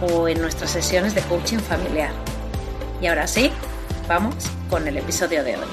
[0.00, 2.12] o en nuestras sesiones de coaching familiar.
[3.00, 3.50] Y ahora sí,
[4.08, 4.34] vamos
[4.68, 5.68] con el episodio de hoy.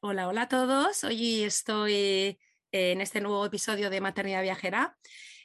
[0.00, 1.04] Hola, hola a todos.
[1.04, 2.38] Hoy estoy
[2.72, 4.96] en este nuevo episodio de Maternidad Viajera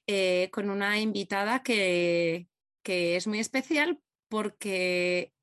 [0.08, 2.48] eh, con una invitada que,
[2.82, 5.34] que es muy especial porque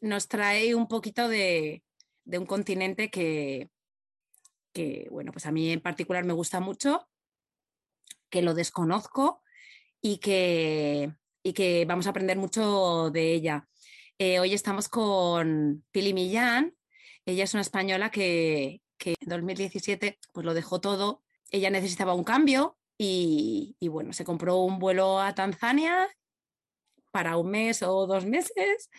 [0.00, 1.83] nos trae un poquito de,
[2.24, 3.70] de un continente que,
[4.72, 7.08] que, bueno, pues a mí en particular me gusta mucho,
[8.30, 9.42] que lo desconozco
[10.00, 13.68] y que, y que vamos a aprender mucho de ella.
[14.18, 16.76] Eh, hoy estamos con Pili Millán.
[17.26, 21.22] Ella es una española que, que, en 2017 pues lo dejó todo.
[21.50, 26.08] Ella necesitaba un cambio y, y, bueno, se compró un vuelo a Tanzania
[27.12, 28.90] para un mes o dos meses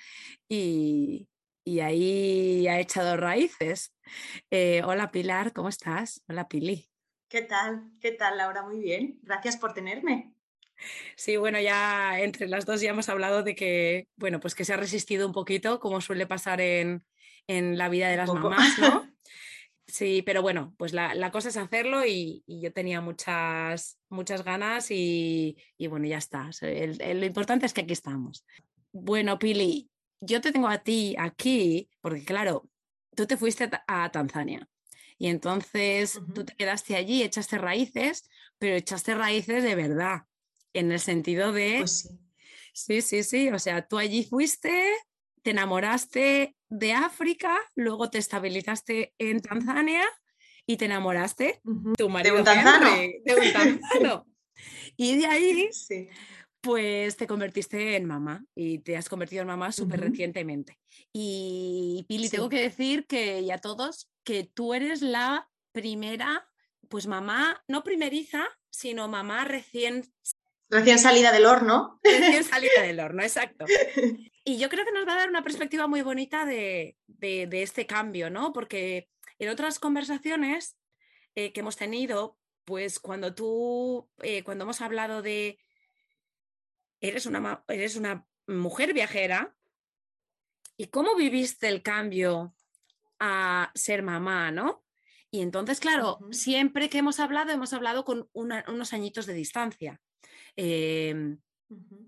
[0.47, 1.27] y,
[1.66, 3.94] y ahí ha echado raíces.
[4.52, 6.23] Eh, hola Pilar, ¿cómo estás?
[6.29, 6.89] Hola Pili.
[7.28, 7.91] ¿Qué tal?
[8.00, 8.62] ¿Qué tal, Laura?
[8.62, 9.19] Muy bien.
[9.23, 10.31] Gracias por tenerme.
[11.16, 14.73] Sí, bueno, ya entre las dos ya hemos hablado de que, bueno, pues que se
[14.73, 17.03] ha resistido un poquito, como suele pasar en,
[17.47, 19.12] en la vida de las mamás, ¿no?
[19.88, 24.44] Sí, pero bueno, pues la, la cosa es hacerlo y, y, yo tenía muchas, muchas
[24.44, 26.50] ganas y, y bueno, ya está.
[26.62, 28.45] El, el, lo importante es que aquí estamos.
[28.91, 29.91] Bueno, Pili,
[30.25, 32.69] yo te tengo a ti aquí, porque claro,
[33.16, 34.68] tú te fuiste a Tanzania
[35.18, 36.34] y entonces uh -huh.
[36.34, 40.24] tú te quedaste allí, echaste raíces, pero echaste raíces de verdad,
[40.74, 41.78] en el sentido de...
[41.80, 42.09] Pues sí.
[42.78, 44.91] Sí, sí, sí, o sea, tú allí fuiste,
[45.44, 50.03] te enamoraste de África, luego te estabilizaste en Tanzania
[50.66, 51.96] y te enamoraste uh -huh.
[51.96, 52.88] tu marido de un tanzano.
[52.88, 54.25] Henry, de un tanzano.
[54.97, 56.09] y de ahí Sí.
[56.65, 60.79] Pues te convertiste en mamá y te has convertido en mamá súper recientemente.
[61.13, 62.31] Y Pili, Sí.
[62.37, 66.49] tengo que decir que, y a todos, que tú eres la primera,
[66.89, 70.11] pues mamá, no primeriza, sino mamá recién,
[70.67, 71.99] Recién salida del horno.
[72.03, 73.65] recién salida del horno, exacto.
[74.43, 77.61] Y yo creo que nos va a dar una perspectiva muy bonita de, de- de
[77.61, 78.51] este cambio, ¿no?
[78.53, 80.77] Porque en otras conversaciones
[81.35, 85.59] eh, que hemos tenido, pues cuando tú, eh, cuando hemos hablado de
[87.09, 89.55] eres una, eres una mujer viajera
[90.77, 92.53] y cómo viviste el cambio
[93.19, 94.83] a ser mamá, ¿no?
[95.31, 100.01] Y entonces, claro, siempre que hemos hablado, hemos hablado con una- unos añitos de distancia.
[100.55, 101.39] Em,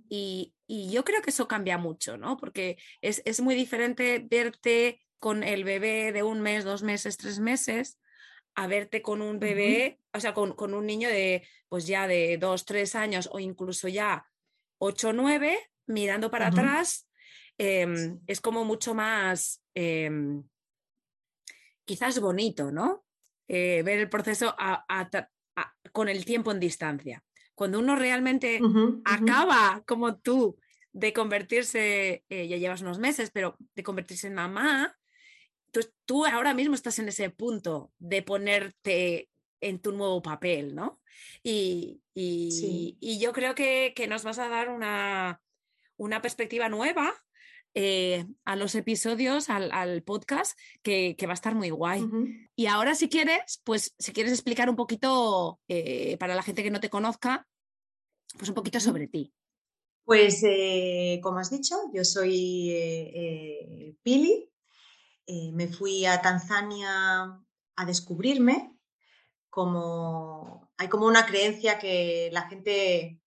[0.10, 2.38] y, y yo creo que eso cambia mucho, ¿no?
[2.38, 7.40] Porque es, es muy diferente verte con el bebé de un mes, dos meses, tres
[7.40, 8.00] meses,
[8.56, 12.38] a verte con un bebé, o sea, con, con un niño de, pues ya de
[12.38, 14.26] dos, tres años o incluso ya
[14.80, 15.58] ocho, nueve,
[15.88, 17.08] mirando para atrás,
[17.58, 20.44] em, es como mucho más, em,
[21.86, 23.06] quizás bonito, ¿no?
[23.48, 27.24] Eh, ver el proceso a- a tra- a- con el tiempo en distancia.
[27.56, 28.60] Cuando uno realmente
[29.06, 30.58] acaba como tú
[30.92, 34.98] de convertirse, eh, ya llevas unos meses, pero de convertirse en mamá,
[35.72, 39.30] tú, tú ahora mismo estás en ese punto de ponerte
[39.62, 41.02] en tu nuevo papel, ¿no?
[41.44, 42.98] Y, y- Sí.
[43.00, 45.42] y yo creo que, que nos vas a dar una,
[45.98, 47.14] una perspectiva nueva
[47.74, 52.04] eh, a los episodios, al, al podcast, que, que va a estar muy guay.
[52.56, 56.72] Y ahora, si quieres, pues si quieres explicar un poquito, eh, para la gente que
[56.72, 57.48] no te conozca,
[58.38, 59.32] pues un poquito sobre ti.
[60.06, 64.50] Pues, eh, como has dicho, yo soy Pili.
[65.54, 67.38] Me fui a Tanzania
[67.76, 68.74] a descubrirme.
[69.58, 73.24] Como hay como una creencia que la gente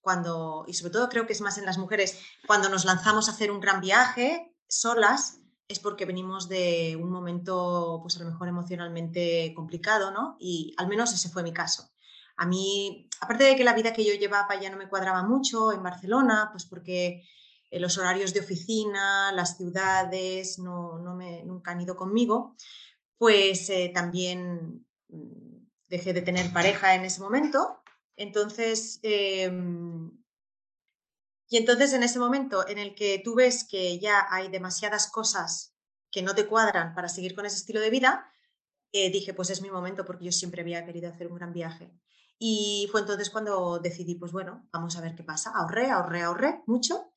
[0.00, 3.32] cuando, y sobre todo creo que es más en las mujeres, cuando nos lanzamos a
[3.32, 8.48] hacer un gran viaje solas, es porque venimos de un momento, pues a lo mejor
[8.48, 10.36] emocionalmente complicado, ¿no?
[10.40, 11.90] Y al menos ese fue mi caso.
[12.38, 15.70] A mí, aparte de que la vida que yo llevaba ya no me cuadraba mucho
[15.70, 17.24] en Barcelona, pues porque
[17.70, 22.56] eh, los horarios de oficina, las ciudades no, me, nunca han ido conmigo,
[23.18, 25.43] pues eh, también mm,
[25.88, 27.82] dejé de tener pareja en ese momento.
[28.16, 30.10] Entonces, em,
[31.48, 35.74] y entonces en ese momento en el que tú ves que ya hay demasiadas cosas
[36.10, 38.30] que no te cuadran para seguir con ese estilo de vida,
[38.92, 41.92] eh, dije, pues es mi momento porque yo siempre había querido hacer un gran viaje.
[42.38, 45.52] Y fue entonces cuando decidí, pues bueno, vamos a ver qué pasa.
[45.54, 47.12] Ahorré, ahorré, ahorré mucho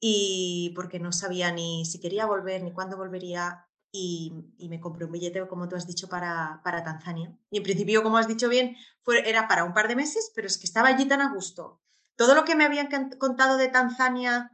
[0.00, 4.32] y porque no sabía ni si quería volver ni cuándo volvería y,
[4.70, 7.38] me compré un billete, como tú has dicho, para, para, Tanzania.
[7.50, 10.46] Y en principio, como has dicho bien, fue, era para un par de meses, pero
[10.46, 11.82] es que estaba allí tan a gusto.
[12.16, 14.50] Todo lo que me habían contado de Tanzania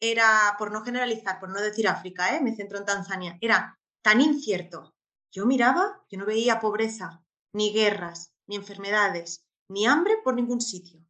[0.00, 2.40] era, por no generalizar, por no decir África, ¿eh?
[2.40, 4.94] me centro en Tanzania, era tan incierto.
[5.30, 7.22] Yo miraba, yo no veía pobreza,
[7.52, 11.04] ni guerras, ni enfermedades, ni hambre por ningún sitio.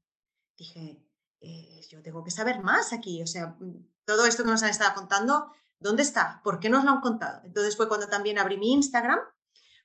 [0.58, 1.06] Dije,
[1.40, 3.56] eh, yo tengo que saber más aquí, o sea,
[4.04, 6.40] todo esto que nos han estado contando, ¿dónde está?
[6.44, 7.40] ¿Por qué nos lo han contado?
[7.44, 9.18] Entonces fue cuando también abrí mi Instagram,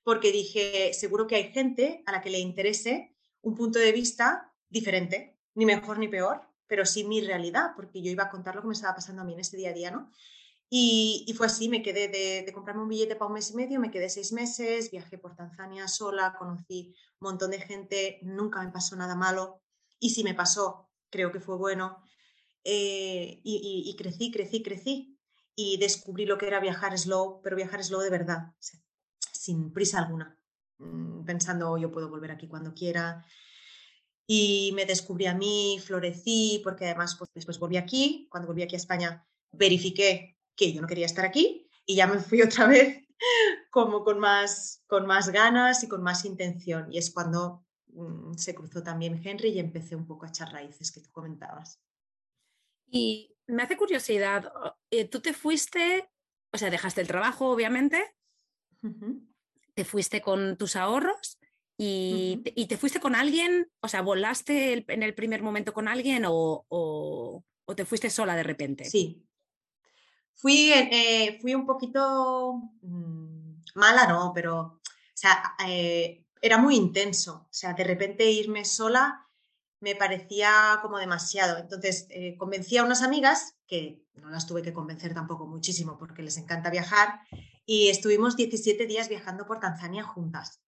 [0.03, 4.53] porque dije, seguro que hay gente a la que le interese un punto de vista
[4.69, 8.61] diferente, ni mejor ni peor, pero sí mi realidad, porque yo iba a contar lo
[8.61, 10.11] que me estaba pasando a mí en ese día a día, ¿no?
[10.69, 13.91] Y, fue así, me quedé de, comprarme un billete para un mes y medio, me
[13.91, 18.95] quedé seis meses, viajé por Tanzania sola, conocí un montón de gente, nunca me pasó
[18.95, 19.61] nada malo,
[19.99, 22.01] y si me pasó, creo que fue bueno,
[22.63, 25.14] eh, y, crecí, crecí, crecí,
[25.55, 28.53] y descubrí lo que era viajar slow, pero viajar slow de verdad,
[29.31, 30.37] sin prisa alguna,
[30.79, 33.25] mm, pensando yo puedo volver aquí cuando quiera,
[34.27, 38.75] y me descubrí a mí, florecí, porque además pues, después volví aquí, cuando volví aquí
[38.75, 43.05] a España verifiqué que yo no quería estar aquí y ya me fui otra vez
[43.69, 46.91] como con más, con más ganas y con más intención.
[46.91, 50.91] Y es cuando mm, se cruzó también Henry y empecé un poco a echar raíces
[50.91, 51.79] que tú comentabas.
[52.89, 54.51] Y me hace curiosidad,
[54.91, 56.09] eh, tú te fuiste,
[56.51, 58.15] o sea, dejaste el trabajo, obviamente,
[59.73, 61.39] te fuiste con tus ahorros
[61.77, 67.43] y, te, fuiste con alguien, o sea, volaste en el primer momento con alguien o,
[67.75, 68.85] te fuiste sola de repente.
[68.85, 69.25] Sí.
[70.35, 74.79] Fui, eh, fui un poquito mm, mala, no, pero
[75.15, 77.47] o sea, eh, era muy intenso.
[77.49, 79.24] O sea, de repente irme sola
[79.79, 81.57] me parecía como demasiado.
[81.57, 86.23] Entonces, eh, convencí a unas amigas, que no las tuve que convencer tampoco muchísimo porque
[86.23, 87.19] les encanta viajar,
[87.65, 90.61] y estuvimos 17 días viajando por Tanzania juntas.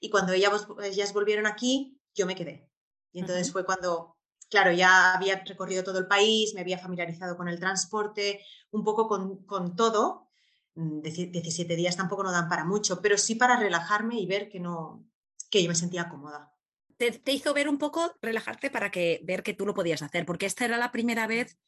[0.00, 2.70] Y cuando ellas, volvieron aquí, yo me quedé.
[3.12, 4.16] Y entonces fue cuando,
[4.48, 8.40] claro, ya había recorrido todo el país, me había familiarizado con el transporte,
[8.70, 10.28] un poco con, todo.
[10.74, 14.60] 17 mm, días tampoco no dan para mucho, pero sí para relajarme y ver que
[14.60, 15.04] no,
[15.50, 16.52] que yo me sentía cómoda.
[16.98, 20.26] Te, te, hizo ver un poco, relajarte para que ver que tú lo podías hacer,
[20.26, 21.58] porque esta era la primera vez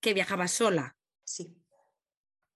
[0.00, 0.96] que viajabas sola.
[1.24, 1.56] Sí,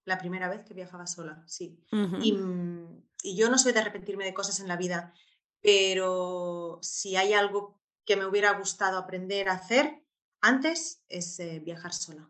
[0.04, 1.78] la primera vez que viajaba sola, sí.
[1.92, 2.86] Mm,
[3.22, 5.14] y, yo no soy de arrepentirme de cosas en la vida,
[5.60, 10.02] pero si hay algo que me hubiera gustado aprender a hacer
[10.40, 12.28] antes es eh, viajar sola.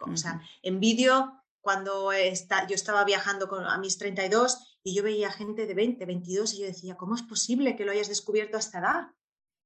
[0.00, 5.02] O sea, en vídeo, cuando está, yo estaba viajando con, a mis 32 y yo
[5.02, 8.56] veía gente de 20, 22 y yo decía, ¿cómo es posible que lo hayas descubierto
[8.56, 9.08] a esta edad?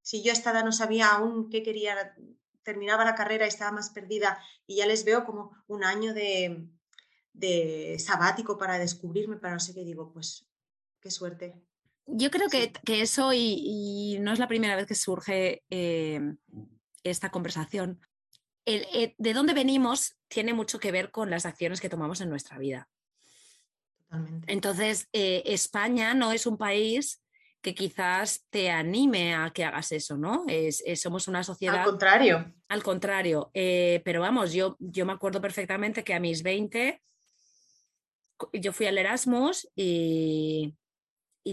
[0.05, 2.15] Si yo a esta edad no sabía aún qué quería,
[2.63, 6.69] terminaba la carrera y estaba más perdida y ya les veo como un año de,
[7.33, 10.47] de sabático para descubrirme, para no sé qué, digo, pues
[11.01, 11.55] qué suerte.
[12.07, 12.71] Yo creo que,
[13.01, 16.21] eso, y, no es la primera vez que surge eh,
[17.03, 17.99] esta conversación,
[18.67, 22.59] eh, de dónde venimos tiene mucho que ver con las acciones que tomamos en nuestra
[22.59, 22.91] vida.
[23.97, 24.53] Totalmente.
[24.53, 27.24] Entonces, eh, España no es un país
[27.65, 30.45] que quizás te anime a que hagas eso, ¿no?
[30.97, 31.79] somos una sociedad...
[31.79, 32.55] Al contrario.
[32.69, 33.51] Al contrario.
[33.53, 37.01] pero vamos, yo, yo me acuerdo perfectamente que a mis 20
[38.53, 40.75] yo fui al Erasmus y,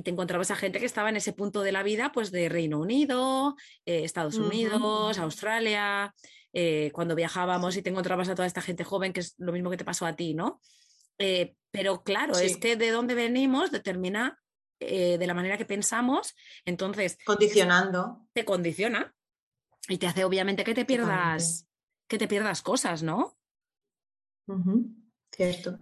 [0.04, 2.80] te encontrabas a gente que estaba en ese punto de la vida, pues de Reino
[2.80, 6.16] Unido, eh, Estados Unidos, Australia,
[6.54, 9.70] eh, cuando viajábamos y te encontrabas a toda esta gente joven, que es lo mismo
[9.70, 10.62] que te pasó a ti, ¿no?
[11.18, 14.40] Eh, pero claro, es que de dónde venimos determina
[14.82, 16.36] de la manera que pensamos,
[16.66, 17.18] entonces...
[17.26, 18.28] Condicionando.
[18.34, 19.14] Te condiciona
[19.88, 21.68] y te hace obviamente que te pierdas,
[22.08, 23.38] que te pierdas cosas, ¿no?
[25.32, 25.80] Cierto.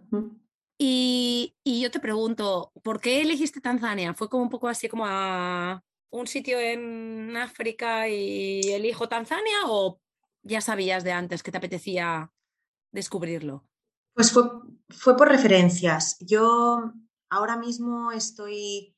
[0.77, 4.13] Y, yo te pregunto, ¿por qué elegiste Tanzania?
[4.13, 9.99] ¿Fue como un poco así como a un sitio en África y elijo Tanzania o
[10.41, 12.31] ya sabías de antes que te apetecía
[12.91, 13.65] descubrirlo?
[14.13, 14.43] Pues fue,
[14.89, 16.17] fue por referencias.
[16.19, 16.93] Yo
[17.29, 18.95] ahora mismo estoy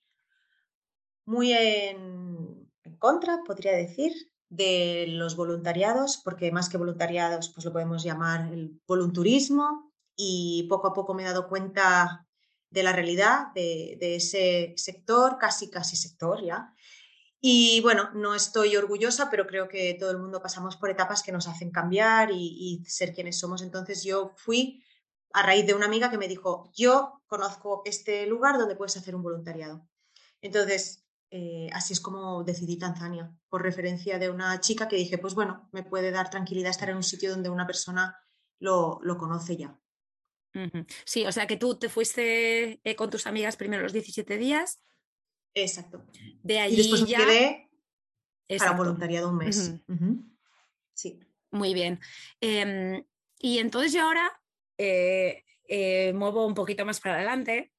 [1.25, 2.69] muy en,
[2.99, 4.11] contra, podría decir,
[4.49, 10.87] de los voluntariados, porque más que voluntariados, pues lo podemos llamar el volunturismo y poco
[10.87, 12.27] a poco me he dado cuenta
[12.69, 16.73] de la realidad de, ese sector, casi, casi sector ya.
[17.39, 21.31] Y bueno, no estoy orgullosa, pero creo que todo el mundo pasamos por etapas que
[21.31, 23.61] nos hacen cambiar y ser quienes somos.
[23.61, 24.83] Entonces yo fui
[25.33, 29.15] a raíz de una amiga que me dijo, yo conozco este lugar donde puedes hacer
[29.15, 29.87] un voluntariado.
[30.41, 35.33] Entonces, eh, así es como decidí Tanzania, por referencia de una chica que dije, pues
[35.33, 38.17] bueno, me puede dar tranquilidad estar en un sitio donde una persona
[38.59, 39.79] lo, conoce ya.
[41.05, 44.83] Sí, o sea que tú te fuiste eh, con tus amigas primero los 17 días.
[45.53, 46.05] Exacto.
[46.43, 47.19] De allí y después ya...
[47.19, 47.69] me quedé
[48.57, 49.73] para voluntariado un mes.
[50.93, 51.19] Sí.
[51.51, 51.99] Muy bien.
[52.41, 53.05] Em,
[53.39, 54.40] y entonces yo ahora
[55.67, 57.71] eh, muevo un poquito más para adelante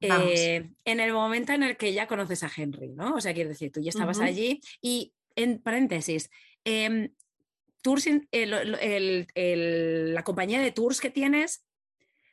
[0.00, 3.14] eh, en el momento en el que ya conoces a Henry, ¿no?
[3.14, 6.30] O sea, quiero decir, tú ya estabas allí y, en paréntesis,
[6.64, 7.14] em,
[7.82, 11.64] tours la compañía de tours que tienes,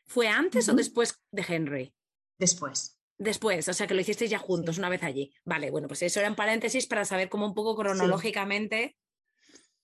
[0.05, 1.93] ¿fue antes o después de Henry?
[2.37, 2.99] Después.
[3.17, 5.33] Después, o sea que lo hicisteis ya juntos una vez allí.
[5.45, 8.97] Vale, bueno, pues eso era en paréntesis para saber cómo un poco cronológicamente.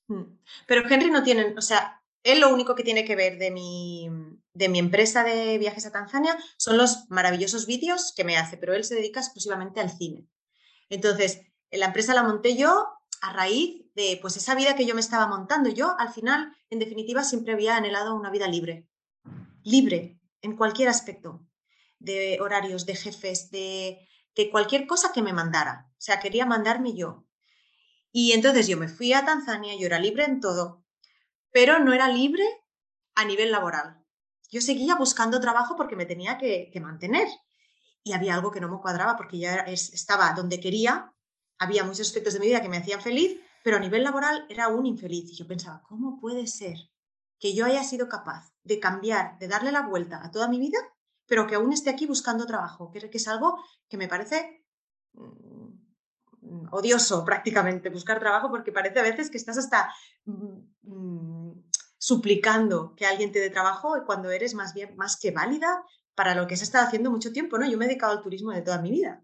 [0.07, 0.23] Mm.
[0.67, 4.09] Pero Henry no tiene, o sea, él lo único que tiene que ver de mi,
[4.53, 8.73] de mi empresa de viajes a Tanzania son los maravillosos vídeos que me hace, pero
[8.73, 10.27] él se dedica exclusivamente al cine.
[10.89, 12.87] Entonces, la empresa la monté yo
[13.21, 15.69] a raíz de pues esa vida que yo me estaba montando.
[15.69, 18.87] Yo, al final, en definitiva, siempre había anhelado una vida libre.
[19.63, 21.45] Libre, en cualquier aspecto,
[21.99, 25.87] de horarios, de jefes, de, de cualquier cosa que me mandara.
[25.91, 27.25] O sea, quería mandarme yo.
[28.11, 30.78] Y entonces yo me fui a Tanzania, yo era libre en todo,
[31.51, 32.43] pero no era libre
[33.15, 34.03] a nivel laboral.
[34.51, 37.27] Yo seguía buscando trabajo porque me tenía que, mantener
[38.03, 41.13] y había algo que no me cuadraba porque ya estaba donde quería,
[41.59, 44.69] había muchos aspectos de mi vida que me hacían feliz, pero a nivel laboral era
[44.69, 45.29] un infeliz.
[45.31, 46.77] Y yo pensaba, ¿cómo puede ser
[47.39, 50.79] que yo haya sido capaz de cambiar, de darle la vuelta a toda mi vida,
[51.27, 52.91] pero que aún esté aquí buscando trabajo?
[52.91, 54.65] Que, es algo que me parece
[55.13, 55.58] mm,
[56.71, 59.93] odioso prácticamente buscar trabajo porque parece a veces que estás hasta
[60.25, 61.63] mm, mm,
[61.97, 65.83] suplicando que alguien te dé trabajo cuando eres más bien más que válida
[66.15, 67.69] para lo que se está haciendo mucho tiempo, ¿no?
[67.69, 69.23] Yo me he dedicado al turismo de toda mi vida.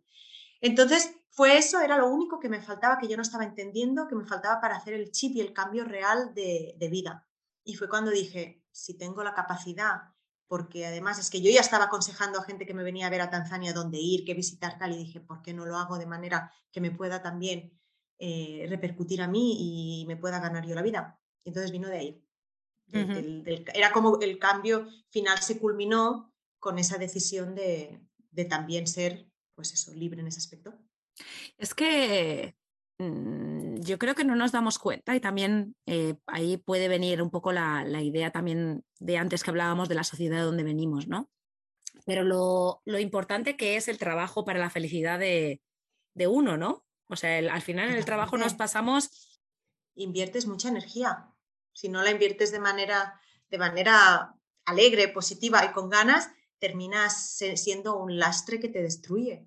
[0.61, 4.15] Entonces, fue eso, era lo único que me faltaba, que yo no estaba entendiendo, que
[4.15, 7.27] me faltaba para hacer el chip y el cambio real de vida.
[7.65, 10.14] Y fue cuando dije, si tengo la capacidad,
[10.47, 13.21] porque además es que yo ya estaba aconsejando a gente que me venía a ver
[13.21, 16.05] a Tanzania dónde ir, qué visitar tal, y dije, ¿por qué no lo hago de
[16.05, 17.79] manera que me pueda también
[18.19, 21.19] eh, repercutir a mí y me pueda ganar yo la vida?
[21.43, 22.25] Entonces vino de ahí
[23.73, 28.01] era como el cambio final se culminó con esa decisión de,
[28.49, 30.73] también ser, pues eso, libre en ese aspecto.
[31.57, 32.55] Es que
[32.97, 37.29] mm, yo creo que no nos damos cuenta y también eh, ahí puede venir un
[37.29, 41.29] poco la, idea también de antes que hablábamos de la sociedad de donde venimos, ¿no?
[42.05, 45.61] Pero lo, importante que es el trabajo para la felicidad de,
[46.27, 46.85] uno, ¿no?
[47.07, 49.39] O sea, al final en el trabajo nos pasamos...
[49.95, 51.35] Inviertes mucha energía
[51.75, 54.33] si no la inviertes de manera, de manera
[54.65, 59.45] alegre, positiva y con ganas, terminas siendo un lastre que te destruye.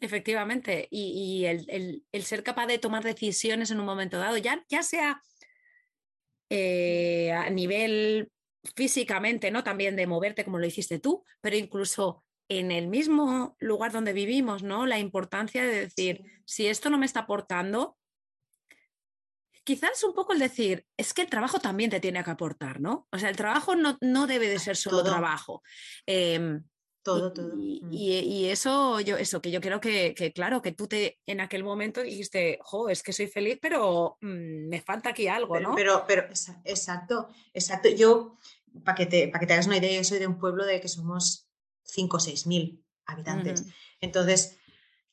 [0.00, 5.22] Efectivamente, y, el, ser capaz de tomar decisiones en un momento dado, ya, ya sea
[6.50, 8.30] eh, a nivel
[8.76, 9.64] físicamente, ¿no?
[9.64, 14.62] También de moverte como lo hiciste tú, pero incluso en el mismo lugar donde vivimos,
[14.62, 14.86] ¿no?
[14.86, 17.96] La importancia de decir, si esto no me está aportando,
[19.64, 23.08] quizás un poco el decir, es que el trabajo también te tiene que aportar, ¿no?
[23.10, 25.62] O sea, el trabajo no, no debe de ser solo trabajo.
[26.06, 26.62] Em,
[27.04, 27.54] todo, todo.
[27.54, 27.92] Mm.
[27.92, 32.02] Y, eso, yo, eso, que yo creo que, claro, que tú te en aquel momento
[32.02, 35.74] dijiste, jo, es que soy feliz, pero mm, me falta aquí algo, ¿no?
[35.76, 36.22] Pero, pero,
[36.64, 37.88] exacto, exacto.
[37.90, 38.36] Yo,
[38.82, 40.80] para que, te, para que te hagas una idea, yo soy de un pueblo de
[40.80, 41.48] que somos
[41.84, 43.66] 5 o 6 mil habitantes.
[44.00, 44.56] Entonces,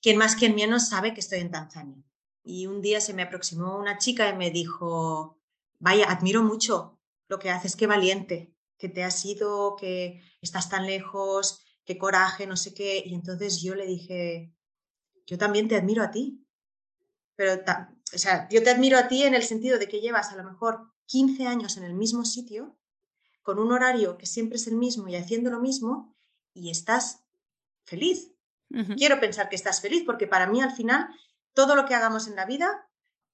[0.02, 2.02] quien más, quien menos sabe que estoy en Tanzania.
[2.44, 5.38] Y un día se me aproximó una chica y me dijo,
[5.78, 10.88] vaya, admiro mucho lo que haces, qué valiente, que te has ido, que estás tan
[10.88, 13.04] lejos, qué coraje, no sé qué.
[13.06, 14.54] Y entonces yo le dije,
[15.26, 16.46] yo también te admiro a ti.
[17.36, 17.62] Pero,
[18.14, 20.44] o sea, yo te admiro a ti en el sentido de que llevas a lo
[20.44, 22.78] mejor 15 años en el mismo sitio,
[23.42, 26.16] con un horario que siempre es el mismo y haciendo lo mismo,
[26.54, 27.24] y estás
[27.84, 28.34] feliz.
[28.96, 31.10] Quiero pensar que estás feliz, porque para mí al final
[31.54, 32.90] todo lo que hagamos en la vida,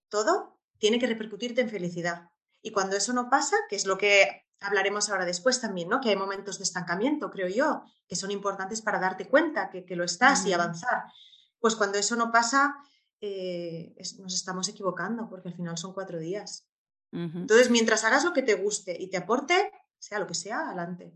[0.09, 2.31] todo, tiene que repercutirte en felicidad.
[2.63, 6.01] Y cuando eso no pasa, que es lo que hablaremos ahora después también, ¿no?
[6.01, 10.03] Que hay momentos de estancamiento, creo yo, que son importantes para darte cuenta que, lo
[10.03, 11.03] estás y avanzar.
[11.59, 12.75] Pues cuando eso no pasa,
[13.21, 16.67] eh, nos estamos equivocando, porque al final son cuatro días.
[17.11, 21.13] Entonces, mientras hagas lo que te guste y te aporte, sea lo que sea, adelante.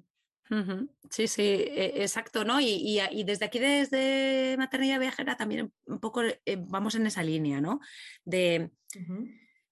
[1.09, 2.59] Sí, sí, e, exacto, ¿no?
[2.59, 7.79] Y, desde aquí, desde Maternidad Viajera, también un poco eh, vamos en esa línea, ¿no?
[8.25, 8.71] De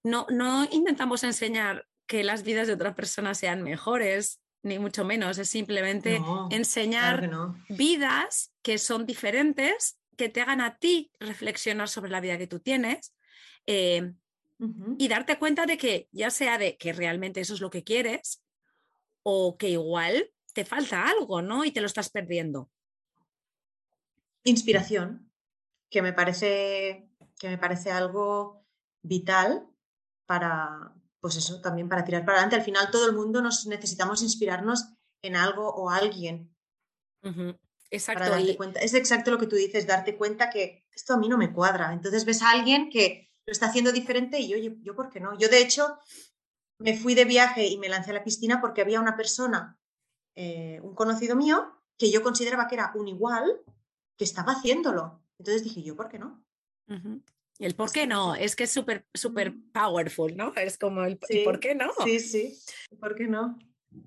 [0.02, 5.38] no, no intentamos enseñar que las vidas de otras personas sean mejores, ni mucho menos,
[5.38, 7.30] es simplemente enseñar
[7.68, 12.58] vidas que son diferentes, que te hagan a ti reflexionar sobre la vida que tú
[12.58, 13.14] tienes.
[13.64, 14.12] Eh,
[14.98, 18.42] y darte cuenta de que ya sea de que realmente eso es lo que quieres
[19.22, 21.64] o que igual te falta algo, ¿no?
[21.64, 22.72] Y te lo estás perdiendo.
[24.42, 25.30] Inspiración,
[25.88, 28.66] que me parece, que me parece algo
[29.00, 29.68] vital
[30.26, 32.56] para, pues eso, también para tirar para adelante.
[32.56, 36.54] Al final todo el mundo nos necesitamos inspirarnos en algo o alguien.
[37.90, 38.24] Exacto.
[38.56, 38.80] cuenta.
[38.80, 41.92] Es exacto lo que tú dices, darte cuenta que esto a mí no me cuadra.
[41.92, 45.36] Entonces ves a alguien que lo está haciendo diferente y yo, yo, ¿por qué no?
[45.38, 45.98] Yo de hecho
[46.78, 49.78] me fui de viaje y me lancé a la piscina porque había una persona
[50.36, 53.60] eh, un conocido mío que yo consideraba que era un igual
[54.16, 55.22] que estaba haciéndolo.
[55.38, 56.42] Entonces dije, yo, ¿por qué no?
[57.60, 60.54] El por qué no, es que es súper, súper powerful, ¿no?
[60.56, 61.92] Es como el por qué no?
[62.04, 62.58] Sí, sí,
[62.98, 63.58] ¿por qué no?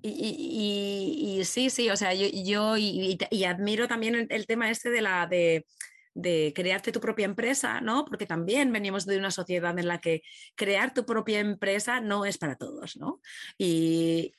[0.02, 5.26] Y, sí, sí, o sea, yo, yo y, admiro también el, tema este de la
[5.26, 5.66] de,
[6.14, 8.04] de, crearte tu propia empresa, ¿no?
[8.04, 10.22] Porque también venimos de una sociedad en la que
[10.54, 13.20] crear tu propia empresa no es para todos, ¿no?
[13.58, 14.32] Y,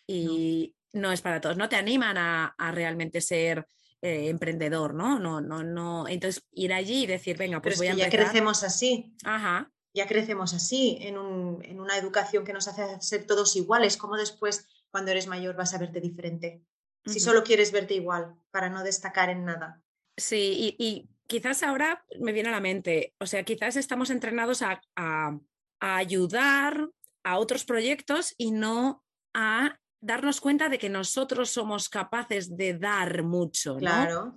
[0.94, 3.68] no es para todos, no te animan a, realmente ser
[4.06, 5.18] eh, emprendedor, ¿no?
[5.18, 6.08] No, no, no.
[6.08, 8.12] Entonces, ir allí y decir, venga, pues voy a empezar.
[8.12, 9.16] Ya crecemos así.
[9.24, 9.72] Ajá.
[9.96, 13.98] Ya crecemos así, en, una educación que nos hace ser todos iguales.
[13.98, 16.62] ¿Cómo después, cuando eres mayor, vas a verte diferente?
[17.04, 19.82] Si solo quieres verte igual, para no destacar en nada.
[20.16, 24.82] Sí, y, quizás ahora me viene a la mente, o sea, quizás estamos entrenados a,
[24.96, 25.40] a
[25.80, 26.90] ayudar
[27.24, 29.04] a otros proyectos y no
[29.34, 33.80] a darnos cuenta de que nosotros somos capaces de dar mucho, ¿no?
[33.80, 34.36] Claro.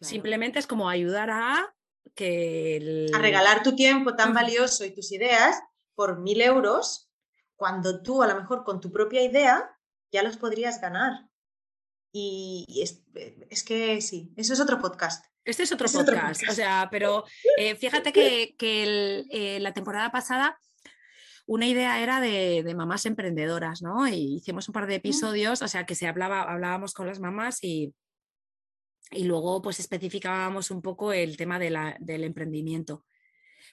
[0.00, 1.74] Simplemente es como ayudar a
[2.14, 3.06] que...
[3.14, 5.60] A regalar tu tiempo tan valioso y tus ideas
[5.94, 7.10] por mil euros,
[7.54, 9.70] cuando tú a lo mejor con tu propia idea
[10.10, 11.28] ya los podrías ganar.
[12.10, 15.26] Y, es, que sí, eso es otro podcast.
[15.44, 17.24] Este es otro, podcast, o sea, pero
[17.58, 20.58] eh, fíjate que, eh, la temporada pasada
[21.46, 24.08] una idea era de, mamás emprendedoras, ¿no?
[24.08, 27.62] Y hicimos un par de episodios, o sea, que se hablaba, hablábamos con las mamás
[27.62, 27.94] y,
[29.10, 33.04] y luego pues especificábamos un poco el tema del emprendimiento.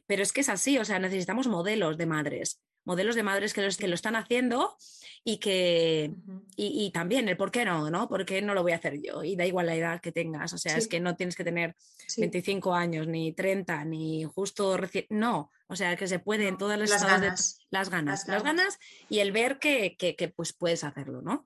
[0.06, 3.62] Pero es que es así, o sea, necesitamos modelos de madres modelos de madres que,
[3.62, 4.78] los, que lo están haciendo
[5.24, 6.14] y que
[6.56, 8.08] y, también el por qué no, ¿no?
[8.08, 9.24] ¿Por qué no lo voy a hacer yo?
[9.24, 11.76] Y da igual la edad que tengas, o sea, es que no tienes que tener
[12.18, 16.80] 25 años, ni 30, ni justo recién, no, o sea, que se puede en todas
[16.80, 17.58] las, las ganas.
[17.58, 21.46] De, las ganas, las ganas, y el ver que, que, pues puedes hacerlo, ¿no?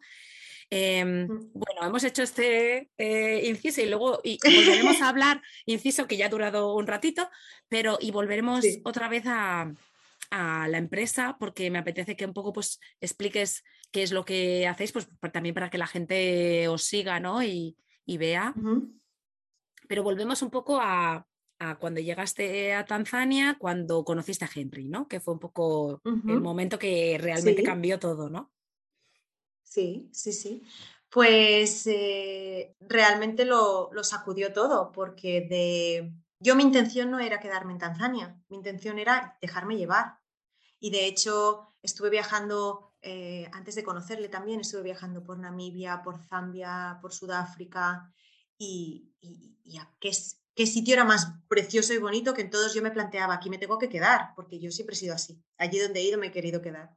[0.72, 6.18] Em, bueno, hemos hecho este eh, inciso y luego y volveremos a hablar, inciso que
[6.18, 7.30] ya ha durado un ratito,
[7.70, 9.72] pero y volveremos otra vez a,
[10.32, 14.68] a la empresa porque me apetece que un poco pues expliques qué es lo que
[14.68, 17.44] hacéis, pues también para que la gente os siga ¿no?
[17.44, 18.54] y, vea.
[19.88, 21.28] Pero volvemos un poco a,
[21.80, 25.08] cuando llegaste a Tanzania, cuando conociste a Henry, ¿no?
[25.08, 28.52] Que fue un poco el momento que realmente cambió todo, ¿no?
[29.64, 30.64] Sí, sí, sí.
[31.10, 37.74] Pues eh, realmente lo, lo sacudió todo, porque de, yo mi intención no era quedarme
[37.74, 40.20] en Tanzania, mi intención era dejarme llevar.
[40.80, 46.20] Y de hecho estuve viajando, eh, antes de conocerle también, estuve viajando por Namibia, por
[46.20, 48.14] Zambia, por Sudáfrica
[48.58, 49.14] y,
[50.00, 50.12] qué,
[50.54, 53.58] qué sitio era más precioso y bonito que en todos yo me planteaba, aquí me
[53.58, 56.32] tengo que quedar, porque yo siempre he sido así, allí donde he ido me he
[56.32, 56.96] querido quedar.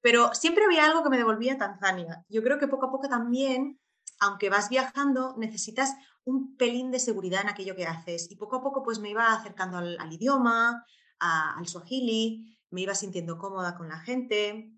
[0.00, 2.24] Pero siempre había algo que me devolvía a Tanzania.
[2.28, 3.80] Yo creo que poco a poco también
[4.20, 5.94] aunque vas viajando, necesitas
[6.26, 8.30] un pelín de seguridad en aquello que haces.
[8.30, 10.84] Y poco a poco pues me iba acercando al, idioma,
[11.18, 14.72] al swahili, me iba sintiendo cómoda con la gente.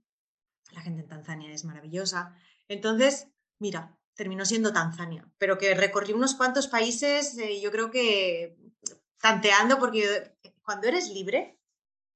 [0.70, 2.36] La gente en Tanzania es maravillosa.
[2.68, 8.58] Entonces, mira, terminó siendo Tanzania, pero que recorrí unos cuantos países, eh, yo creo que
[9.20, 11.58] tanteando, porque cuando eres libre,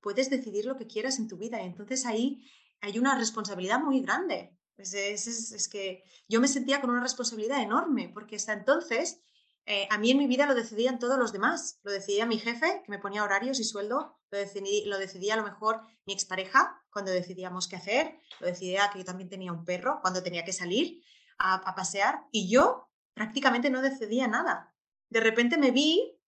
[0.01, 1.63] puedes decidir lo que quieras en tu vida.
[1.63, 2.45] Y entonces ahí
[2.83, 4.59] hay una responsabilidad muy grande.
[4.83, 9.23] Es, es, que yo me sentía con una responsabilidad enorme, porque hasta entonces
[9.65, 11.79] eh, a mí en mi vida lo decidían todos los demás.
[11.85, 14.19] Lo decidía mi jefe, que me ponía horarios y sueldo.
[14.31, 18.19] Lo, decidí, lo decidía a lo mejor mi expareja, cuando decidíamos qué hacer.
[18.41, 21.03] Lo decidía que yo también tenía un perro, cuando tenía que salir
[21.39, 22.27] a, pasear.
[22.33, 24.75] Y yo prácticamente no decidía nada.
[25.11, 26.19] De repente me vi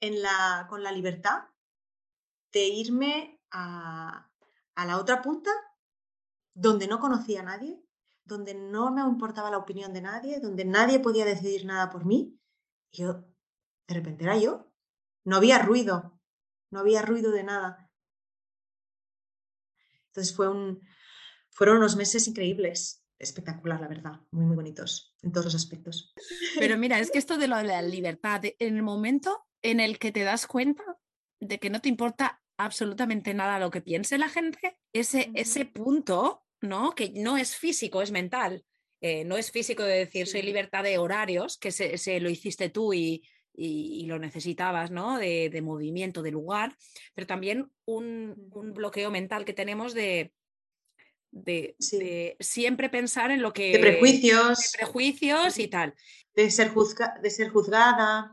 [0.00, 1.44] en la, con la libertad
[2.52, 4.30] de irme a,
[4.74, 5.50] a la otra punta,
[6.54, 7.82] donde no conocía a nadie,
[8.24, 12.38] donde no me importaba la opinión de nadie, donde nadie podía decidir nada por mí
[12.92, 13.24] yo,
[13.88, 14.70] de repente era yo.
[15.24, 16.20] No había ruido,
[16.70, 17.90] no había ruido de nada.
[20.08, 20.80] Entonces fue un,
[21.50, 26.12] fueron unos meses increíbles, espectacular, la verdad, muy, muy bonitos en todos los aspectos.
[26.58, 29.98] Pero mira, es que esto de lo de la libertad, en el momento en el
[29.98, 30.98] que te das cuenta
[31.40, 36.41] de que no te importa absolutamente nada lo que piense la gente, ese, ese punto,
[36.62, 36.94] ¿no?
[36.94, 38.64] Que no es físico, es mental.
[39.00, 42.94] Eh, no es físico de decir soy libertad de horarios, que se, lo hiciste tú
[42.94, 43.24] y,
[44.06, 45.18] lo necesitabas, ¿no?
[45.18, 46.76] De, movimiento, de lugar,
[47.14, 48.34] pero también un,
[48.74, 50.32] bloqueo mental que tenemos de,
[51.32, 51.76] de,
[52.38, 53.72] siempre pensar en lo que...
[53.72, 54.72] De prejuicios.
[54.76, 55.94] prejuicios y tal.
[56.34, 56.72] De ser,
[57.22, 58.32] de ser juzgada.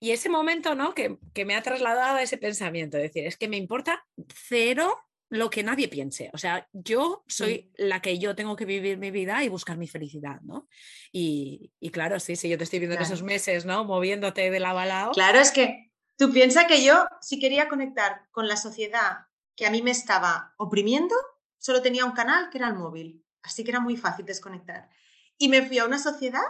[0.00, 0.92] Y ese momento, ¿no?
[0.92, 4.98] Que, que, me ha trasladado a ese pensamiento, es decir, es que me importa cero
[5.34, 6.30] lo que nadie piense.
[6.32, 9.88] O sea, yo soy la que yo tengo que vivir mi vida y buscar mi
[9.88, 10.68] felicidad, ¿no?
[11.12, 13.84] Y, claro, sí, sí, yo te estoy viendo en esos meses, ¿no?
[13.84, 15.12] Moviéndote de la balao.
[15.12, 19.70] Claro, es que tú piensas que yo, si quería conectar con la sociedad que a
[19.70, 21.14] mí me estaba oprimiendo,
[21.58, 23.24] solo tenía un canal que era el móvil.
[23.42, 24.88] Así que era muy fácil desconectar.
[25.36, 26.42] Y me fui a una sociedad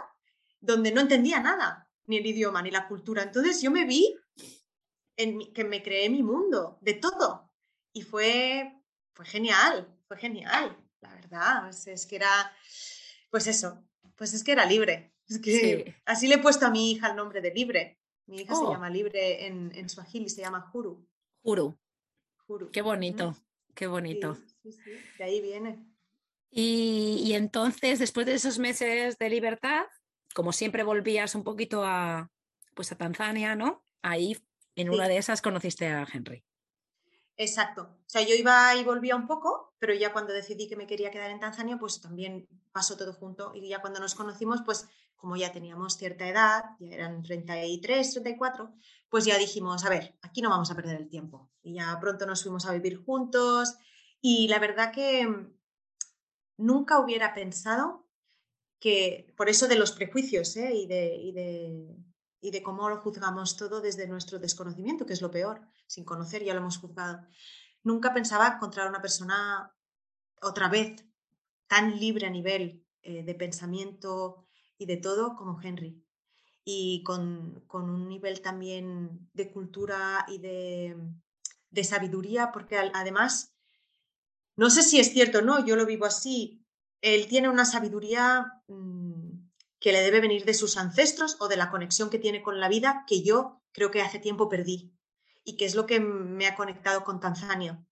[0.59, 3.23] donde no entendía nada, ni el idioma, ni la cultura.
[3.23, 4.15] Entonces yo me vi
[5.17, 7.51] en que me creé mi mundo, de todo.
[7.93, 8.74] Y fue
[9.15, 11.69] fue genial, fue genial, la verdad.
[11.69, 12.53] es que era,
[13.31, 13.83] pues eso,
[14.15, 15.13] pues es que era libre.
[15.27, 17.99] Es que así le he puesto a mi hija el nombre de libre.
[18.27, 18.73] Mi hija se oh.
[18.73, 21.07] llama libre en, en y se llama Juru.
[21.41, 21.79] Juru.
[22.71, 23.35] Qué bonito,
[23.73, 24.35] qué bonito.
[24.61, 25.83] Sí, sí, de ahí viene.
[26.51, 29.85] Y, y, entonces, después de esos meses de libertad,
[30.33, 32.31] como siempre volvías un poquito a,
[32.75, 33.83] pues a Tanzania, ¿no?
[34.01, 34.37] Ahí,
[34.75, 36.43] en una de esas, conociste a Henry.
[37.37, 37.81] Exacto.
[37.83, 41.11] O sea, yo iba y volvía un poco, pero ya cuando decidí que me quería
[41.11, 43.53] quedar en Tanzania, pues también pasó todo junto.
[43.53, 48.73] Y ya cuando nos conocimos, pues como ya teníamos cierta edad, ya eran 33, 34,
[49.09, 51.49] pues ya dijimos, a ver, aquí no vamos a perder el tiempo.
[51.61, 53.75] Y ya pronto nos fuimos a vivir juntos.
[54.21, 55.27] Y la verdad que
[56.57, 58.07] nunca hubiera pensado
[58.79, 60.73] que, por eso de los prejuicios ¿eh?
[60.73, 61.95] y, de, y de
[62.45, 65.61] y de cómo lo juzgamos todo desde nuestro desconocimiento, que es lo peor.
[65.87, 67.25] Sin conocer ya lo hemos juzgado.
[67.81, 69.75] Nunca pensaba encontrar una persona
[70.43, 71.03] otra vez
[71.65, 74.45] tan libre a nivel eh, de pensamiento
[74.77, 76.05] y de todo como Henry.
[76.63, 80.95] Y con, un nivel también de cultura y de,
[81.71, 83.55] de sabiduría, porque además,
[84.55, 86.63] no sé si es cierto o no, yo lo vivo así,
[87.01, 89.14] él tiene una sabiduría mm,
[89.85, 92.69] que le debe venir de sus ancestros o de la conexión que tiene con la
[92.69, 94.97] vida que yo creo que hace tiempo perdí
[95.43, 97.85] y que es lo que me ha conectado con Tanzania.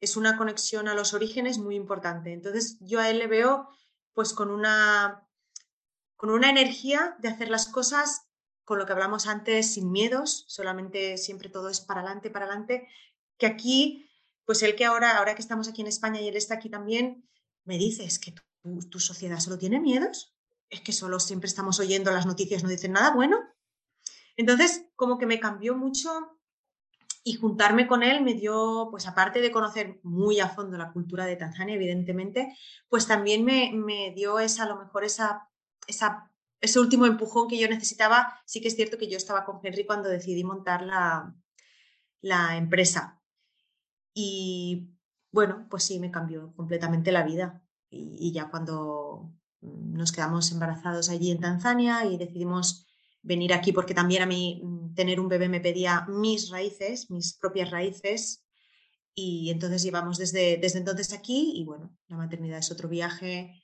[0.00, 2.32] Es una conexión a los orígenes muy importante.
[2.32, 3.68] Entonces yo a él le veo
[4.14, 5.28] pues con una,
[6.16, 8.22] con una energía de hacer las cosas
[8.64, 12.88] con lo que hablamos antes, sin miedos, solamente siempre todo es para adelante, para adelante,
[13.36, 14.08] que aquí,
[14.46, 17.28] pues él que ahora, ahora que estamos aquí en España y él está aquí también,
[17.64, 20.33] me dice, es que tu, tu sociedad solo tiene miedos
[20.70, 23.38] es que solo siempre estamos oyendo las noticias, no dicen nada bueno.
[24.36, 26.38] Entonces, como que me cambió mucho
[27.22, 31.24] y juntarme con él me dio, pues aparte de conocer muy a fondo la cultura
[31.24, 32.56] de Tanzania, evidentemente,
[32.88, 35.48] pues también me, dio esa, a lo mejor esa,
[35.86, 38.40] esa, ese último empujón que yo necesitaba.
[38.44, 41.34] Sí que es cierto que yo estaba con Henry cuando decidí montar la,
[42.20, 43.22] la empresa.
[44.12, 44.90] Y
[45.32, 47.62] bueno, pues sí, me cambió completamente la vida.
[47.90, 49.32] y ya cuando
[49.64, 52.86] nos quedamos embarazados allí en Tanzania y decidimos
[53.22, 57.34] venir aquí porque también a mí mm, tener un bebé me pedía mis raíces, mis
[57.34, 58.42] propias raíces.
[59.16, 63.63] Y entonces llevamos desde, desde entonces aquí y bueno, la maternidad es otro viaje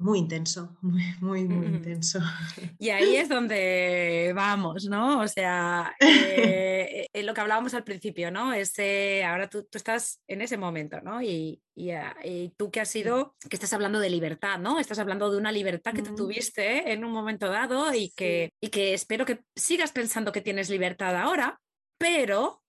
[0.00, 2.18] muy intenso, muy, muy, muy intenso.
[2.78, 5.20] Y ahí es donde vamos, ¿no?
[5.20, 8.52] O sea, eh, eh, lo que hablábamos al principio, ¿no?
[8.52, 11.20] Ese, ahora tú, tú estás en ese momento, ¿no?
[11.22, 12.16] Y, y, ah,
[12.56, 14.80] tú que has sido, que estás hablando de libertad, ¿no?
[14.80, 18.68] Estás hablando de una libertad que tú tuviste en un momento dado y, que, y
[18.68, 21.60] que espero que sigas pensando que tienes libertad ahora,
[21.98, 22.62] pero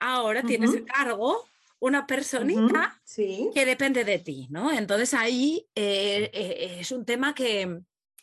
[0.00, 1.46] ahora tienes el cargo
[1.82, 4.70] una personita que depende de ti, ¿no?
[4.72, 7.80] Entonces ahí eh, eh, es un tema que,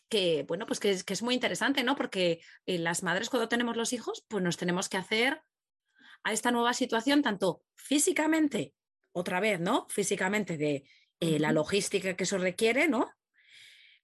[0.08, 1.98] que, bueno, pues que es, que es muy interesante, ¿no?
[1.98, 5.42] Porque eh, las madres cuando tenemos los hijos, pues nos tenemos que hacer
[6.24, 8.74] a esta nueva situación, tanto físicamente,
[9.12, 9.88] otra vez, ¿no?
[9.90, 10.86] Físicamente de
[11.20, 13.12] la logística que eso requiere, ¿no?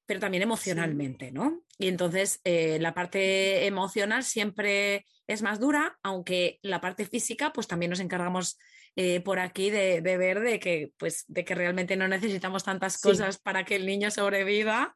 [0.05, 1.63] Pero también emocionalmente, ¿no?
[1.77, 7.91] Y entonces la parte emocional siempre es más dura, aunque la parte física, pues también
[7.91, 8.57] nos encargamos
[8.95, 13.37] eh, por aquí de, ver de que, pues, de que realmente no necesitamos tantas cosas
[13.37, 14.95] para que el niño sobreviva,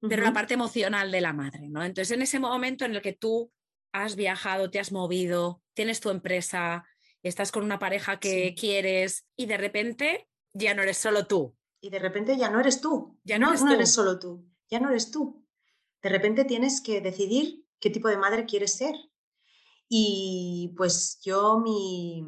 [0.00, 1.82] pero la parte emocional de la madre, ¿no?
[1.82, 3.50] Entonces, en ese momento en el que tú
[3.92, 6.84] has viajado, te has movido, tienes tu empresa,
[7.22, 11.56] estás con una pareja que quieres y de repente ya no eres solo tú.
[11.80, 13.18] Y de repente ya no eres tú.
[13.24, 14.44] Ya no, eres, solo tú.
[14.68, 15.46] Ya no eres tú.
[16.02, 18.94] De repente tienes que decidir qué tipo de madre quieres ser.
[19.88, 22.24] Y pues yo mi...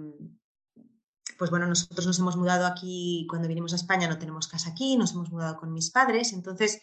[1.40, 4.98] Pues bueno, nosotros nos hemos mudado aquí, cuando vinimos a España no tenemos casa aquí,
[4.98, 6.82] nos hemos mudado con mis padres, entonces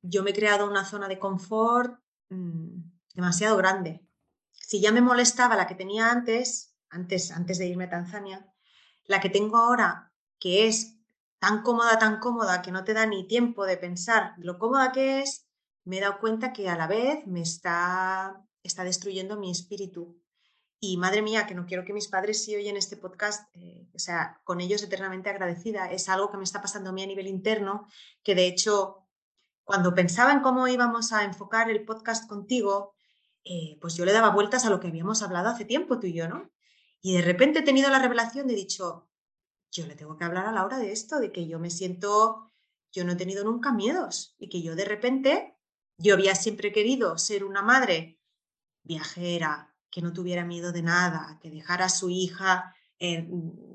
[0.00, 2.68] yo me he creado una zona de confort mm,
[3.12, 4.06] demasiado grande.
[4.52, 8.46] Si ya me molestaba la que tenía antes, antes, antes de irme a Tanzania,
[9.06, 10.96] la que tengo ahora, que es
[11.40, 15.22] tan cómoda, tan cómoda, que no te da ni tiempo de pensar lo cómoda que
[15.22, 15.48] es,
[15.82, 20.19] me he dado cuenta que a la vez me está, está destruyendo mi espíritu.
[20.82, 23.98] Y madre mía, que no quiero que mis padres si oyen este podcast, eh, o
[23.98, 25.90] sea, con ellos eternamente agradecida.
[25.90, 27.86] Es algo que me está pasando a mí a nivel interno,
[28.22, 29.06] que de hecho,
[29.62, 32.94] cuando pensaba en cómo íbamos a enfocar el podcast contigo,
[33.44, 36.14] eh, pues yo le daba vueltas a lo que habíamos hablado hace tiempo tú y
[36.14, 36.50] yo, ¿no?
[37.02, 39.10] Y de repente he tenido la revelación de dicho,
[39.70, 42.50] yo le tengo que hablar a Laura de esto, de que yo me siento,
[42.90, 45.56] yo no he tenido nunca miedos y que yo de repente,
[45.96, 48.18] yo había siempre querido ser una madre
[48.82, 53.28] viajera, que no tuviera miedo de nada, que dejara a su hija eh,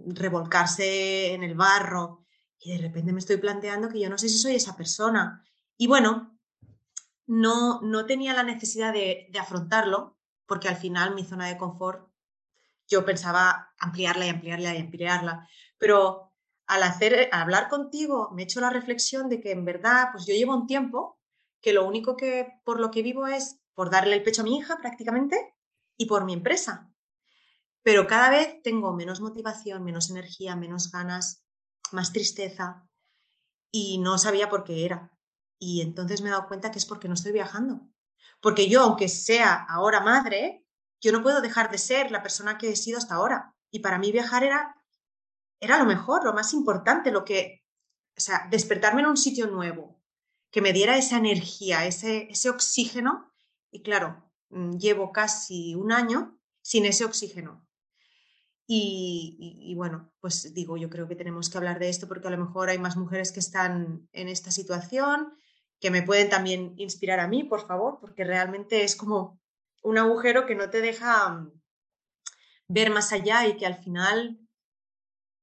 [0.08, 2.26] revolcarse en el barro
[2.60, 5.46] y de repente me estoy planteando que yo no sé si soy esa persona.
[5.78, 6.36] Y bueno,
[7.28, 12.10] no, no tenía la necesidad de, afrontarlo, porque al final mi zona de confort
[12.88, 16.34] yo pensaba ampliarla y ampliarla y ampliarla, pero
[16.68, 20.34] al hacer, hablar contigo me he hecho la reflexión de que en verdad, pues yo
[20.34, 21.20] llevo un tiempo
[21.62, 24.58] que lo único que por lo que vivo es por darle el pecho a mi
[24.58, 25.55] hija prácticamente
[25.98, 26.92] y por mi empresa.
[27.84, 31.46] Pero cada vez tengo menos motivación, menos energía, menos ganas,
[31.92, 32.88] más tristeza
[33.72, 35.12] y no sabía por qué era.
[35.60, 37.82] Y entonces me he dado cuenta que es porque no estoy viajando.
[38.42, 40.66] Porque yo, aunque sea ahora madre,
[41.02, 43.56] yo no puedo dejar de ser la persona que he sido hasta ahora.
[43.72, 44.76] Y para mí viajar era,
[45.60, 47.64] era lo mejor, lo más importante, lo que,
[48.18, 50.02] o sea, despertarme en un sitio nuevo,
[50.52, 53.34] que me diera esa energía, ese, ese oxígeno.
[53.72, 57.66] Y claro, llevo casi un año sin ese oxígeno.
[58.68, 62.44] Y, bueno, pues digo, yo creo que tenemos que hablar de esto porque a lo
[62.44, 65.34] mejor hay más mujeres que están en esta situación,
[65.80, 69.40] que me pueden también inspirar a mí, por favor, porque realmente es como
[69.84, 71.62] un agujero que no te deja mm,
[72.68, 74.40] ver más allá y que al final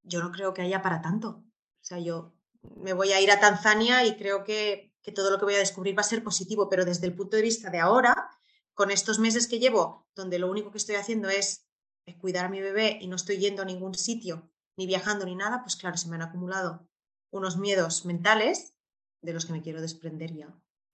[0.03, 1.29] yo no creo que haya para tanto.
[1.29, 2.35] O sea, yo
[2.77, 5.59] me voy a ir a Tanzania y creo que, que todo lo que voy a
[5.59, 8.31] descubrir va a ser positivo, pero desde el punto de vista de ahora,
[8.75, 11.67] con estos meses que llevo, donde lo único que estoy haciendo es
[12.07, 15.35] es cuidar a mi bebé y no estoy yendo a ningún sitio, ni viajando ni
[15.35, 16.89] nada, pues claro, se me han acumulado
[17.31, 18.75] unos miedos mentales
[19.23, 20.49] de los que me quiero desprender ya.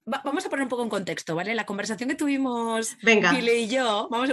[0.04, 1.54] vamos a poner un poco en contexto, ¿vale?
[1.54, 3.38] La conversación que tuvimos Venga.
[3.38, 4.30] y yo vamos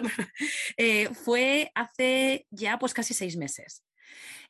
[0.78, 3.84] eh, fue hace ya pues casi seis meses.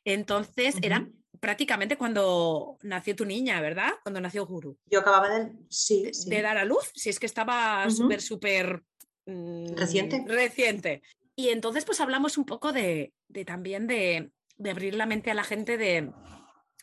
[0.04, 1.08] Entonces era
[1.40, 3.92] prácticamente cuando nació tu niña, ¿verdad?
[4.02, 4.76] Cuando nació Guru.
[4.90, 8.82] Yo acababa de, sí, de dar a luz, si es que estaba súper, súper...
[9.26, 10.24] Mm, reciente.
[10.26, 11.02] Reciente.
[11.34, 13.12] Y entonces pues hablamos un poco de,
[13.44, 14.30] también de,
[14.68, 16.10] abrir la mente a la gente de,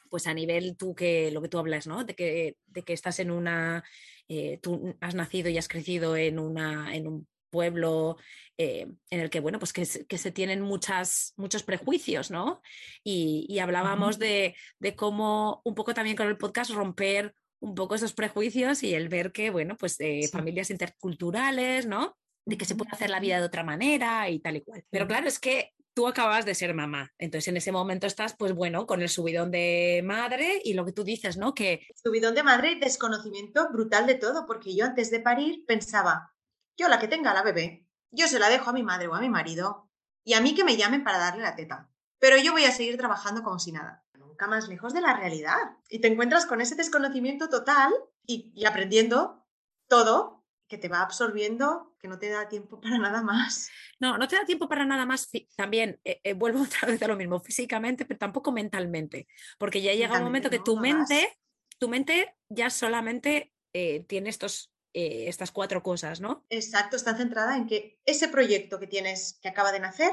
[0.10, 2.04] pues a nivel tú que lo que tú hablas, ¿no?
[2.04, 3.84] De que, de que estás en una,
[4.28, 8.18] eh, tú has nacido y has crecido en, una, en un pueblo
[8.58, 12.62] eh, en el que, bueno, pues que, se tienen muchas, muchos prejuicios, ¿no?
[13.04, 14.56] Y, hablábamos de,
[14.96, 19.32] cómo un poco también con el podcast romper un poco esos prejuicios y el ver
[19.32, 22.18] que, bueno, pues de familias interculturales, ¿no?
[22.46, 24.84] de que se puede hacer la vida de otra manera y tal y cual.
[24.90, 28.54] Pero claro, es que tú acabas de ser mamá, entonces en ese momento estás, pues
[28.54, 31.54] bueno, con el subidón de madre y lo que tú dices, ¿no?
[31.54, 31.88] Que...
[31.96, 36.33] Subidón de madre y desconocimiento brutal de todo, porque yo antes de parir pensaba,
[36.78, 39.22] yo la que tenga la bebé, yo se la dejo a mi madre o a
[39.22, 39.90] mi marido
[40.24, 41.90] y a mí que me llamen para darle la teta.
[42.20, 44.06] Pero yo voy a seguir trabajando como si nada.
[44.18, 45.58] Nunca más lejos de la realidad.
[45.90, 47.94] Y te encuentras con ese desconocimiento total
[48.26, 49.46] y, y aprendiendo
[49.88, 53.70] todo que te va absorbiendo, que no te da tiempo para nada más.
[54.00, 55.30] No, no te da tiempo para nada más.
[55.56, 59.28] También eh, eh, vuelvo otra vez a lo mismo, físicamente, pero tampoco mentalmente,
[59.60, 61.38] porque ya llega un momento que tu mente,
[61.78, 66.46] tu mente ya solamente eh, tiene estos, eh, estas cuatro cosas, ¿no?
[66.50, 70.12] Exacto, está centrada en que ese proyecto que tienes, que acaba de nacer,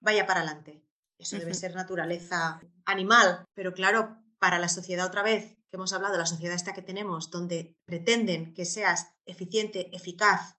[0.00, 0.82] vaya para adelante.
[1.18, 6.18] Eso debe ser naturaleza animal, pero claro, para la sociedad otra vez, que hemos hablado,
[6.18, 10.56] la sociedad esta que tenemos, donde pretenden que seas eficiente, eficaz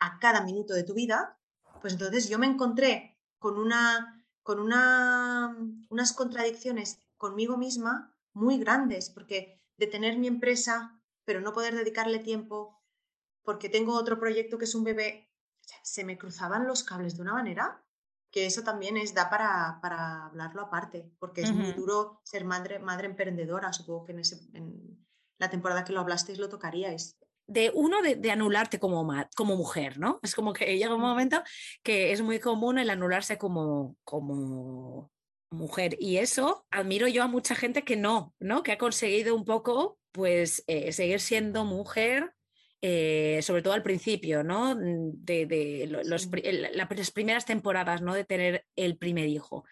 [0.00, 1.38] a cada minuto de tu vida,
[1.80, 5.56] pues entonces yo me encontré con, una, con una,
[5.90, 12.18] unas contradicciones conmigo misma muy grandes, porque de tener mi empresa, pero no poder dedicarle
[12.18, 12.83] tiempo,
[13.44, 15.30] porque tengo otro proyecto que es un bebé,
[15.82, 17.84] se me cruzaban los cables de una manera
[18.34, 22.80] que eso también es da para, para hablarlo aparte, porque es muy duro ser madre,
[22.80, 25.06] madre emprendedora, supongo que en, ese, en
[25.38, 27.16] la temporada que lo hablasteis lo tocaríais.
[27.46, 30.18] De uno, de, anularte como, como mujer, ¿no?
[30.20, 31.44] Es como que llega un momento
[31.84, 35.12] que es muy común el anularse como, como
[35.52, 35.96] mujer.
[36.00, 38.64] Y eso admiro yo a mucha gente que no, ¿no?
[38.64, 42.33] Que ha conseguido un poco, pues, eh, seguir siendo mujer
[42.86, 44.76] eh, sobre todo al principio, ¿no?
[44.76, 48.12] De, las primeras temporadas, ¿no?
[48.12, 49.64] De tener el primer hijo.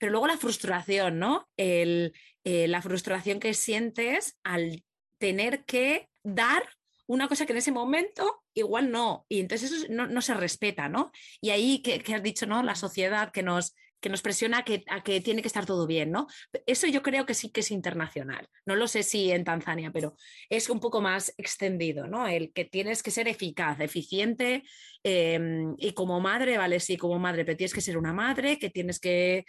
[0.00, 1.48] Pero luego la frustración, ¿no?
[1.56, 4.82] El, eh, la frustración que sientes al
[5.18, 6.64] tener que dar
[7.06, 11.12] una cosa que en ese momento igual no, y entonces eso no, se respeta, ¿no?
[11.40, 12.64] Y ahí que, que has dicho, ¿no?
[12.64, 15.86] La sociedad que nos, que nos presiona a que, a que, tiene que estar todo
[15.86, 16.26] bien, ¿no?
[16.66, 18.48] Eso yo creo que sí que es internacional.
[18.64, 20.16] No lo sé si en Tanzania, pero
[20.48, 22.26] es un poco más extendido, ¿no?
[22.26, 24.62] El que tienes que ser eficaz, eficiente
[25.02, 28.70] em, y como madre, vale, sí, como madre, pero tienes que ser una madre, que
[28.70, 29.44] tienes que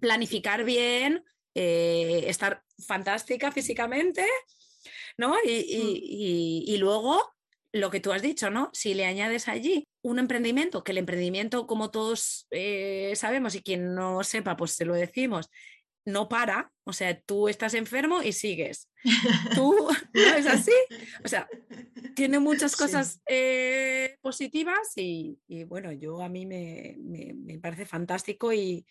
[0.00, 4.26] planificar bien, eh, estar fantástica físicamente,
[5.16, 5.30] ¿no?
[5.30, 5.48] Mm.
[5.48, 7.35] y, y luego
[7.80, 8.70] lo que tú has dicho, ¿no?
[8.72, 13.94] Si le añades allí un emprendimiento, que el emprendimiento, como todos eh, sabemos y quien
[13.94, 15.50] no sepa, pues se lo decimos,
[16.04, 18.88] no para, o sea, tú estás enfermo y sigues.
[19.54, 20.72] Tú, ¿no es así?
[21.24, 21.48] O sea,
[22.14, 28.86] tiene muchas cosas eh, positivas y, bueno, yo a mí me, parece fantástico y,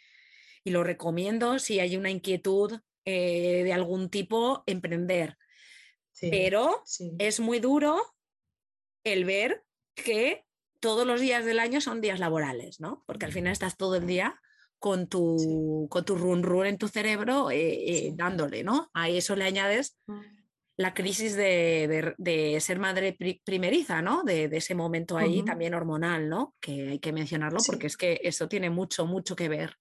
[0.65, 5.38] lo recomiendo si hay una inquietud eh, de algún tipo, emprender.
[6.19, 6.82] Pero
[7.19, 8.14] es muy duro
[9.05, 9.63] el ver
[9.95, 10.43] que
[10.81, 13.03] todos los días del año son días laborales, ¿no?
[13.07, 14.41] Porque al final estás todo el día
[14.77, 18.89] con tu, con tu run run en tu cerebro eh, eh, dándole, ¿no?
[18.93, 20.19] A eso le añades mm.
[20.77, 24.23] la crisis de, ser madre primeriza, ¿no?
[24.23, 26.53] De, ese momento ahí también hormonal, ¿no?
[26.59, 29.77] Que hay que mencionarlo porque es que eso tiene mucho, mucho que ver.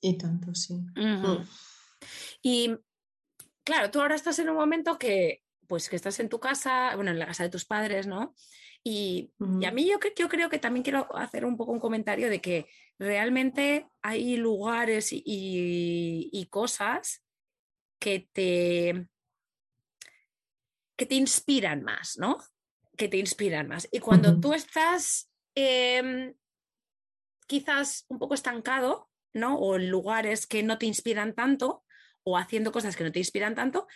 [0.00, 0.74] Y tanto, sí.
[0.96, 1.46] Mm.
[2.42, 2.76] Y
[3.64, 7.10] claro, tú ahora estás en un momento que, pues que estás en tu casa, bueno,
[7.10, 8.34] en la casa de tus padres, ¿no?
[8.86, 9.32] Y,
[9.66, 12.66] a mí yo, yo, creo que también quiero hacer un poco un comentario de que
[12.98, 17.24] realmente hay lugares y, cosas
[17.98, 19.08] que te,
[20.96, 22.36] que te inspiran más, ¿no?
[22.96, 23.88] Que te inspiran más.
[23.90, 26.34] Y cuando tú estás em,
[27.46, 29.56] quizás un poco estancado, ¿no?
[29.56, 31.84] O en lugares que no te inspiran tanto,
[32.22, 33.86] o haciendo cosas que no te inspiran tanto,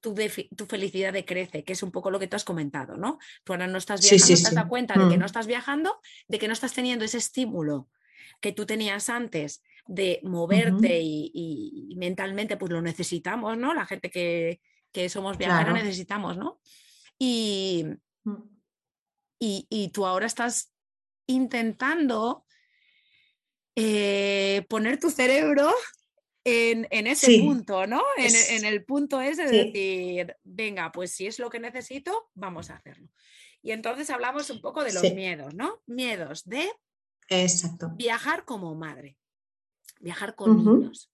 [0.00, 0.14] tu,
[0.56, 3.18] tu, felicidad decrece, que es un poco lo que tú has comentado, ¿no?
[3.44, 5.20] Tú ahora no estás viajando, te has dado cuenta de que mm.
[5.20, 7.88] no estás viajando, de que no estás teniendo ese estímulo
[8.40, 13.74] que tú tenías antes de moverte y, mentalmente pues lo necesitamos, ¿no?
[13.74, 14.60] La gente que,
[15.08, 16.60] somos viajeros necesitamos, ¿no?
[17.18, 17.84] Y,
[18.24, 18.42] mm.
[19.38, 20.72] y, y, tú ahora estás
[21.26, 22.46] intentando
[23.74, 25.70] eh, poner tu cerebro
[26.48, 28.02] en, ese punto, ¿no?
[28.16, 32.76] En, el punto ese de decir, venga, pues si es lo que necesito, vamos a
[32.76, 33.08] hacerlo.
[33.62, 35.82] Y entonces hablamos un poco de los miedos, ¿no?
[35.86, 36.70] Miedos de
[37.28, 37.90] Exacto.
[37.96, 39.18] viajar como madre,
[39.98, 41.10] viajar con niños,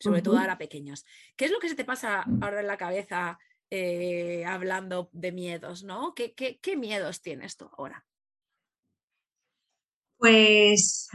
[0.00, 1.06] sobre todo ahora pequeños.
[1.36, 3.38] ¿Qué es lo que se te pasa ahora en la cabeza
[3.70, 6.12] eh, hablando de miedos, ¿no?
[6.12, 8.04] ¿Qué, miedos tienes tú ahora?
[10.18, 11.08] Pues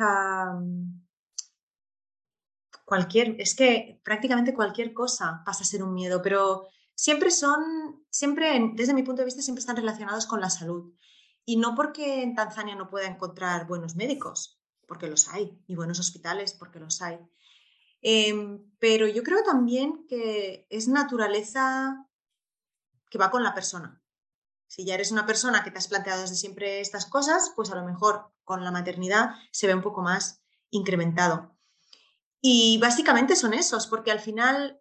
[2.85, 8.71] cualquier, es que prácticamente cualquier cosa pasa a ser un miedo, pero siempre son, siempre,
[8.73, 10.93] desde mi punto de vista, siempre están relacionados con la salud.
[11.43, 15.99] Y no porque en Tanzania no pueda encontrar buenos médicos, porque los hay, y buenos
[15.99, 17.19] hospitales, porque los hay.
[18.01, 22.07] Em, pero yo creo también que es naturaleza
[23.09, 24.01] que va con la persona.
[24.67, 27.75] Si ya eres una persona que te has planteado desde siempre estas cosas, pues a
[27.75, 31.54] lo mejor con la maternidad se ve un poco más incrementado.
[32.41, 34.79] Y básicamente son esos, porque al final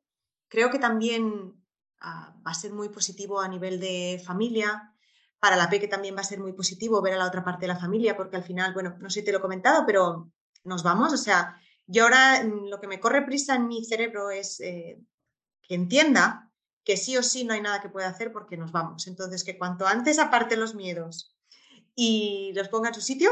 [0.49, 1.55] creo que también
[2.01, 4.95] ah, va a ser muy positivo a nivel de familia.
[5.39, 7.73] Para la Peque también va a ser muy positivo ver a la otra parte de
[7.73, 10.31] la familia, porque al final, bueno, no sé si te lo he comentado, pero
[10.65, 11.13] nos vamos.
[11.13, 14.99] O sea, yo ahora mm, lo que me corre prisa en mi cerebro es eh,
[15.63, 16.51] que entienda
[16.85, 19.07] que sí o sí no hay nada que pueda hacer porque nos vamos.
[19.07, 21.35] Entonces, que cuanto antes aparte los miedos
[21.95, 23.31] y los ponga en su sitio,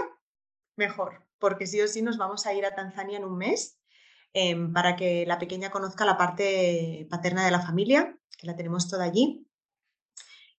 [0.76, 3.78] mejor, porque sí o sí nos vamos a ir a Tanzania en un mes
[4.32, 8.88] em, para que la pequeña conozca la parte paterna de la familia, que la tenemos
[8.88, 9.46] toda allí.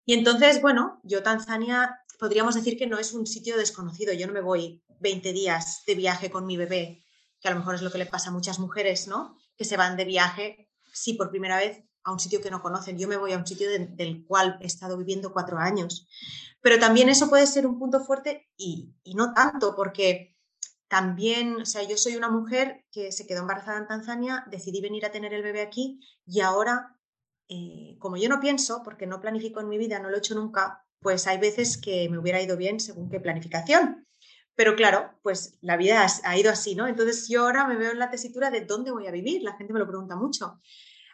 [0.05, 4.13] Y entonces, bueno, yo Tanzania podríamos decir que no es un sitio desconocido.
[4.13, 7.03] Yo no me voy 20 días de viaje con mi bebé,
[7.39, 9.37] que a lo mejor es lo que le pasa a muchas mujeres, ¿no?
[9.57, 12.97] Que se van de viaje, sí, por primera vez a un sitio que no conocen.
[12.97, 16.07] Yo me voy a un sitio del cual he estado viviendo cuatro años.
[16.61, 20.32] Pero también eso puede ser un punto fuerte y, no tanto, porque
[20.93, 25.07] también, o sea, yo soy una mujer que se quedó embarazada en Tanzania, decidí venir
[25.07, 26.99] a tener el bebé aquí y ahora,
[27.49, 30.35] eh, como yo no pienso, porque no planifico en mi vida, no lo he hecho
[30.35, 34.05] nunca, pues hay veces que me hubiera ido bien según qué planificación.
[34.53, 36.85] Pero claro, pues la vida ha ido así, ¿no?
[36.85, 39.41] Entonces yo ahora me veo en la tesitura de dónde voy a vivir.
[39.41, 40.61] La gente me lo pregunta mucho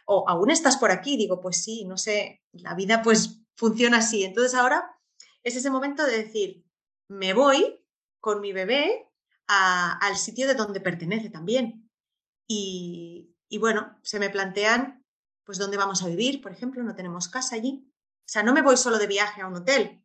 [0.04, 4.24] o aún estás por aquí, digo, pues sí, no sé, la vida pues funciona así.
[4.24, 4.94] Entonces ahora
[5.42, 6.66] es ese momento de decir,
[7.08, 7.82] me voy
[8.20, 9.09] con mi bebé
[9.50, 11.90] al sitio de donde pertenece también.
[12.46, 15.04] Y, y, bueno, se me plantean,
[15.44, 17.90] pues, dónde vamos a vivir, por ejemplo, no tenemos casa allí.
[18.20, 20.04] O sea, no me voy solo de viaje a un hotel,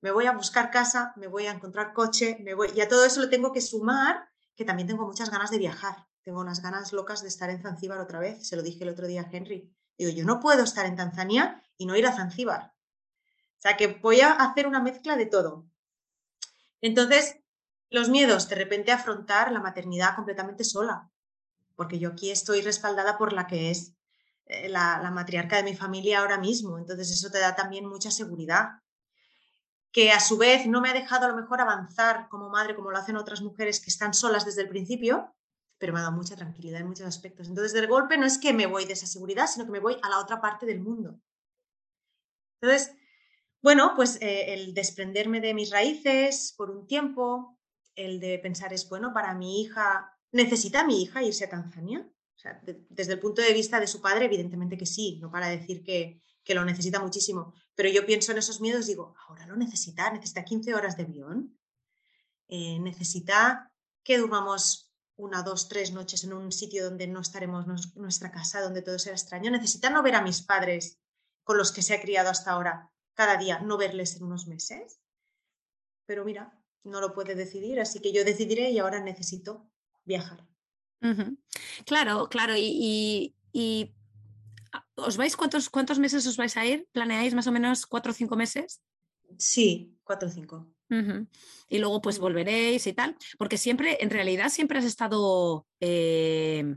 [0.00, 3.04] me voy a buscar casa, me voy a encontrar coche, me voy, y a todo
[3.04, 6.06] eso le tengo que sumar que también tengo muchas ganas de viajar.
[6.22, 8.46] Tengo unas ganas locas de estar en Zanzíbar otra vez.
[8.46, 9.72] Se lo dije el otro día a Henry.
[9.96, 12.74] Digo, yo no puedo estar en Tanzania y no ir a Zanzíbar.
[13.58, 15.66] O sea que voy a hacer una mezcla de todo.
[16.80, 17.38] Entonces,
[17.90, 21.10] los miedos, de repente afrontar la maternidad completamente sola,
[21.76, 23.94] porque yo aquí estoy respaldada por la que es
[24.46, 28.10] eh, la, la, matriarca de mi familia ahora mismo, entonces eso te da también mucha
[28.10, 28.80] seguridad,
[29.92, 32.90] que a su vez no me ha dejado a lo mejor avanzar como madre como
[32.90, 35.34] lo hacen otras mujeres que están solas desde el principio,
[35.78, 37.48] pero me ha dado mucha tranquilidad en muchos aspectos.
[37.48, 39.96] Entonces, del golpe no es que me voy de esa seguridad, sino que me voy
[40.02, 41.18] a la otra parte del mundo.
[42.60, 42.94] Entonces,
[43.62, 47.57] bueno, pues eh, el desprenderme de mis raíces por un tiempo,
[47.98, 52.00] el de pensar es, bueno, para mi hija, ¿necesita mi hija irse a Tanzania?
[52.00, 55.48] O sea, desde el punto de vista de su padre, evidentemente que sí, no para
[55.48, 59.56] decir que, que lo necesita muchísimo, pero yo pienso en esos miedos, digo, ahora lo
[59.56, 61.58] necesita, necesita 15 horas de avión,
[62.46, 63.72] eh, necesita
[64.04, 68.82] que durmamos una, dos, tres noches en un sitio donde no estaremos nuestra casa, donde
[68.82, 69.50] todo será extraño.
[69.50, 71.00] Necesita no ver a mis padres
[71.42, 75.00] con los que se ha criado hasta ahora cada día, no verles en unos meses.
[76.06, 79.70] Pero mira, no lo puede decidir, así que yo decidiré y ahora necesito
[80.04, 80.46] viajar.
[81.84, 82.54] Claro, claro.
[82.56, 83.34] Y,
[84.94, 86.88] ¿os vais cuántos, cuántos meses os vais a ir?
[86.92, 88.80] ¿Planeáis más o menos cuatro o cinco meses?
[89.36, 90.74] Sí, cuatro o cinco.
[91.68, 96.76] Y luego pues volveréis y tal, porque siempre, en realidad siempre has estado eh,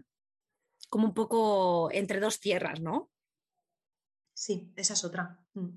[0.89, 3.10] como un poco entre dos tierras, ¿no?
[4.34, 5.39] Sí, esa es otra.
[5.54, 5.70] Mm.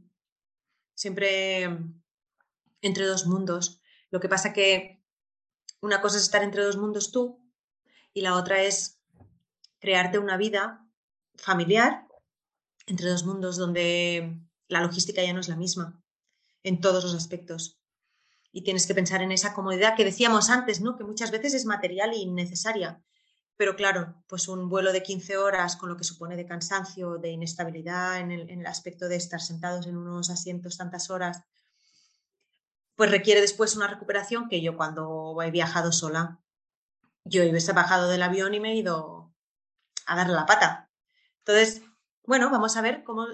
[0.95, 2.03] Siempre mm,
[2.83, 3.81] entre dos mundos.
[4.15, 5.03] Lo que pasa que
[5.81, 7.45] una cosa es estar entre dos mundos tú
[8.13, 9.03] y la otra es
[9.81, 10.89] crearte una vida
[11.35, 12.07] familiar
[12.87, 14.39] entre dos mundos donde
[14.69, 16.01] la logística ya no es la misma
[16.63, 17.81] en todos los aspectos
[18.53, 20.97] y tienes que pensar en esa comodidad que decíamos antes, ¿no?
[20.97, 23.03] Que muchas veces es material y innecesaria.
[23.57, 27.31] Pero claro, pues un vuelo de 15 horas con lo que supone de cansancio, de
[27.31, 31.43] inestabilidad en el, aspecto de estar sentados en unos asientos tantas horas,
[32.97, 36.41] pues requiere después una recuperación que yo cuando he viajado sola,
[37.25, 39.35] yo he bajado del avión y me he ido
[40.07, 40.91] a darle la pata.
[41.39, 41.83] Entonces,
[42.25, 43.27] bueno, vamos a ver cómo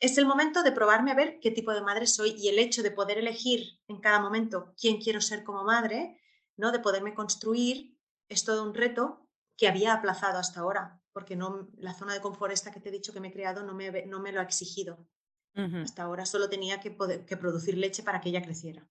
[0.00, 2.82] es el momento de probarme a ver qué tipo de madre soy y el hecho
[2.82, 6.20] de poder elegir en cada momento quién quiero ser como madre,
[6.56, 6.70] ¿no?
[6.70, 7.98] De poderme construir,
[8.28, 12.52] es todo un reto que había aplazado hasta ahora, porque no, la zona de confort
[12.52, 14.44] esta que te he dicho que me he creado no me, no me lo ha
[14.44, 15.06] exigido.
[15.54, 18.86] Hasta ahora solo tenía que, poder, que producir leche para que ella creciera.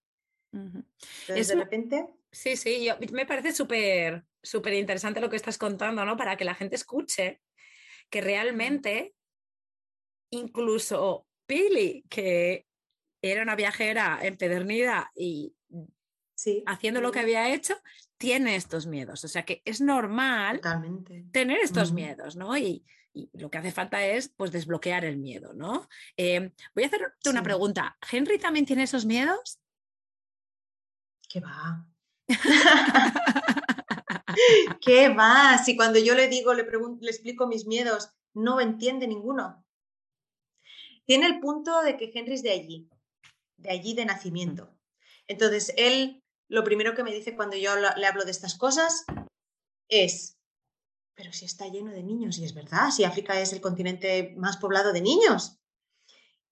[0.52, 2.06] Entonces, de repente...
[2.30, 6.16] Sí, sí, yo, me parece súper súper interesante lo que estás contando, ¿no?
[6.16, 7.42] Para que la gente escuche
[8.08, 9.14] que realmente
[10.30, 12.66] incluso Pili, que
[13.20, 15.54] era una viajera empedernida y
[16.66, 17.76] haciendo lo que había hecho,
[18.18, 19.24] tiene estos miedos.
[19.24, 20.60] O sea que es normal
[21.32, 22.56] tener estos miedos, ¿no?
[22.56, 22.84] Y,
[23.32, 25.88] lo que hace falta es pues desbloquear el miedo, ¿no?
[26.18, 27.96] Em, voy a hacerte una pregunta.
[28.12, 29.58] ¿Henry también tiene esos miedos?
[31.36, 31.86] ¿Qué va?
[34.80, 35.58] ¿Qué va?
[35.58, 39.62] Si cuando yo le digo, le, le explico mis miedos, no entiende ninguno.
[41.04, 42.88] Tiene el punto de que Henry es de allí,
[43.58, 44.74] de allí de nacimiento.
[45.26, 49.04] Entonces, él lo primero que me dice cuando yo le hablo de estas cosas
[49.90, 50.38] es,
[51.14, 54.56] pero si está lleno de niños, y es verdad, si África es el continente más
[54.56, 55.58] poblado de niños,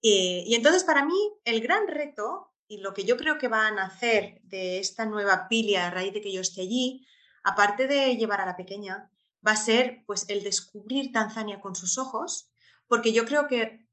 [0.03, 3.67] Eh, y entonces para mí el gran reto y lo que yo creo que va
[3.67, 7.05] a nacer de esta nueva pilia a raíz de que yo esté allí,
[7.43, 9.11] aparte de llevar a la pequeña,
[9.45, 12.51] va a ser pues el descubrir Tanzania con sus ojos,
[12.87, 13.85] porque yo creo que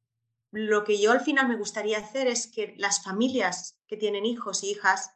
[0.50, 4.62] lo que yo al final me gustaría hacer es que las familias que tienen hijos
[4.62, 5.10] y hijas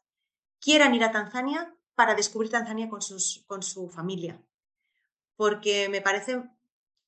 [0.61, 4.43] quieran ir a Tanzania para descubrir Tanzania con, sus, con su familia,
[5.37, 6.43] porque me parece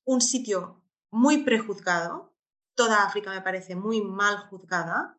[0.03, 0.81] un sitio
[1.11, 2.33] muy prejuzgado,
[2.73, 5.18] toda África me parece muy mal juzgada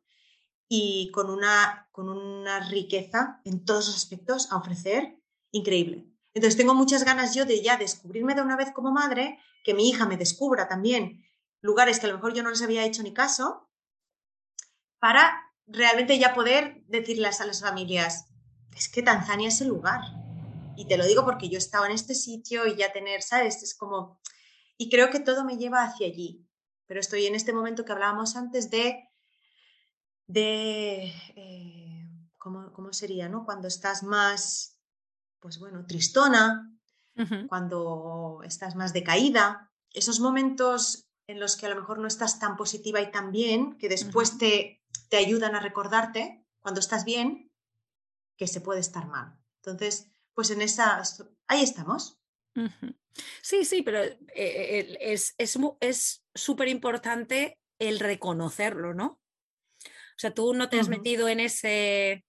[0.73, 5.19] y con una, con una riqueza en todos los aspectos a ofrecer
[5.51, 6.07] increíble.
[6.33, 9.89] Entonces tengo muchas ganas yo de ya descubrirme de una vez como madre, que mi
[9.89, 11.25] hija me descubra también
[11.61, 13.69] lugares que a lo mejor yo no les había hecho ni caso,
[14.99, 18.27] para realmente ya poder decirles a las familias,
[18.77, 20.01] es que Tanzania es el lugar.
[20.77, 23.63] Y te lo digo porque yo he estado en este sitio y ya tener, ¿sabes?
[23.63, 24.21] Es como...
[24.79, 26.47] Y creo que todo me lleva hacia allí.
[26.87, 29.10] Pero estoy en este momento que hablábamos antes de...
[30.33, 32.09] de eh,
[32.39, 33.45] ¿cómo, ¿Cómo sería, no?
[33.45, 34.81] Cuando estás más
[35.41, 36.67] pues bueno, tristona,
[37.49, 42.57] cuando estás más decaída, esos momentos en los que a lo mejor no estás tan
[42.57, 47.51] positiva y tan bien, que después te, te ayudan a recordarte cuando estás bien,
[48.39, 49.39] que se puede estar mal.
[49.57, 51.03] Entonces, pues en esa,
[51.47, 52.19] ahí estamos.
[53.43, 55.35] Sí, sí, pero eh, eh, es
[56.35, 59.20] súper es, importante el reconocerlo, ¿no?
[60.21, 62.27] O sea, tú no te has metido en ese,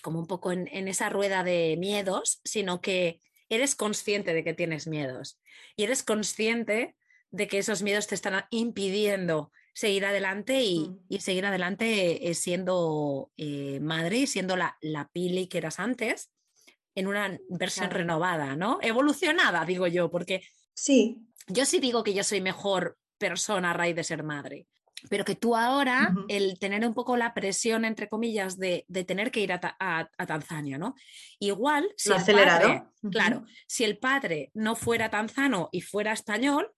[0.00, 4.86] como un poco en, esa rueda de miedos, sino que eres consciente de que tienes
[4.86, 5.38] miedos
[5.76, 6.96] y eres consciente
[7.30, 11.18] de que esos miedos te están impidiendo seguir adelante y, mm.
[11.18, 16.32] seguir adelante eh, siendo eh, madre y siendo la, la, Pili que eras antes
[16.94, 18.78] en una versión renovada, ¿no?
[18.80, 20.40] Evolucionada, digo yo, porque
[20.72, 21.28] sí.
[21.46, 24.66] yo sí digo que yo soy mejor persona a raíz de ser madre
[25.08, 29.40] pero que tú ahora, el tener un poco la presión, entre comillas, de, tener que
[29.40, 30.94] ir a, Tanzania, ¿no?
[31.38, 36.72] Igual, si el padre, claro, si el padre no fuera tanzano y fuera español,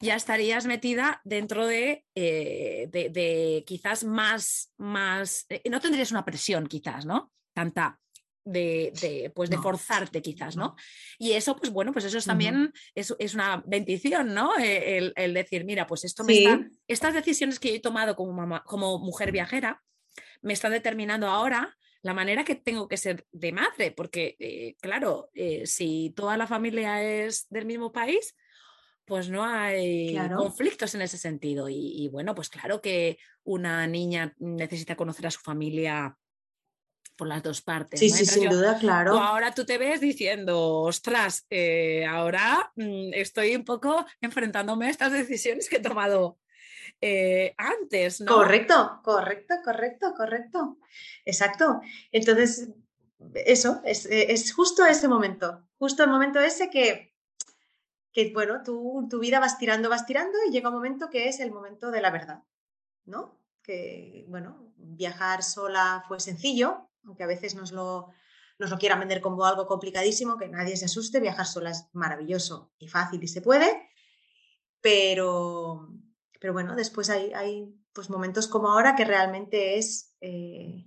[0.00, 6.66] ya estarías metida dentro de, eh, de, quizás más, más, eh, no tendrías una presión
[6.66, 7.32] quizás, ¿no?
[7.52, 8.00] Tanta
[8.44, 10.74] de, pues de forzarte quizás, ¿no?
[11.18, 14.56] Y eso, pues bueno, pues eso es también es, una bendición, ¿no?
[14.58, 18.64] E, el, decir, mira, pues esto me está, estas decisiones que he tomado como, mamá,
[18.64, 19.82] como mujer viajera
[20.42, 25.30] me están determinando ahora la manera que tengo que ser de madre, porque eh, claro,
[25.34, 28.36] eh, si toda la familia es del mismo país,
[29.04, 31.68] pues no hay conflictos en ese sentido.
[31.68, 36.16] Y, y, bueno, pues claro que una niña necesita conocer a su familia
[37.18, 37.98] por las dos partes.
[37.98, 39.18] Sí, sí, sin duda, claro.
[39.18, 45.12] ahora tú te ves diciendo, ostras, eh, ahora mm, estoy un poco enfrentándome a estas
[45.12, 46.38] decisiones que he tomado
[47.00, 48.34] eh, antes, ¿no?
[48.34, 50.78] Correcto, correcto, correcto, correcto.
[51.24, 51.80] Exacto.
[52.10, 52.70] Entonces,
[53.34, 57.14] eso, es, es, justo ese momento, justo el momento ese que,
[58.12, 61.40] que bueno, tú, tu vida vas tirando, vas tirando y llega un momento que es
[61.40, 62.42] el momento de la verdad,
[63.04, 63.40] ¿no?
[63.62, 68.08] Que, bueno, viajar sola fue sencillo, aunque a veces nos lo,
[68.58, 72.72] nos lo quieran vender como algo complicadísimo, que nadie se asuste, viajar sola es maravilloso
[72.78, 73.88] y fácil y se puede,
[74.80, 75.88] pero,
[76.38, 80.86] pero bueno, después hay, hay pues momentos como ahora que realmente es, eh,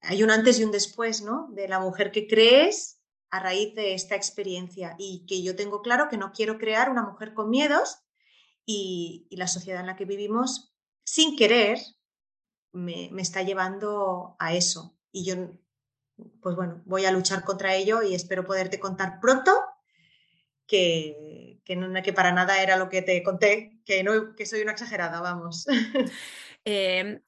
[0.00, 1.48] hay un antes y un después, ¿no?
[1.52, 3.00] De la mujer que crees
[3.30, 7.02] a raíz de esta experiencia y que yo tengo claro que no quiero crear una
[7.02, 7.98] mujer con miedos
[8.64, 11.78] y, la sociedad en la que vivimos, sin querer,
[12.72, 15.34] me, me está llevando a eso y yo,
[16.40, 19.52] pues bueno, voy a luchar contra ello y espero poderte contar pronto
[20.70, 24.62] que, que, no, que para nada era lo que te conté, que, no, que soy
[24.62, 25.66] una exagerada, vamos.
[26.66, 27.22] Eh,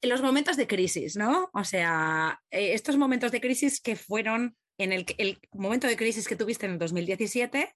[0.00, 1.50] los momentos de crisis, ¿no?
[1.52, 6.28] O sea, eh, estos momentos de crisis que fueron en el, el momento de crisis
[6.28, 7.74] que tuviste en el 2017,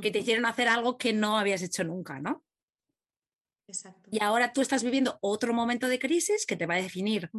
[0.00, 2.44] que te hicieron hacer algo que no habías hecho nunca, ¿no?
[3.66, 4.08] Exacto.
[4.12, 7.32] Y ahora tú estás viviendo otro momento de crisis que te va a definir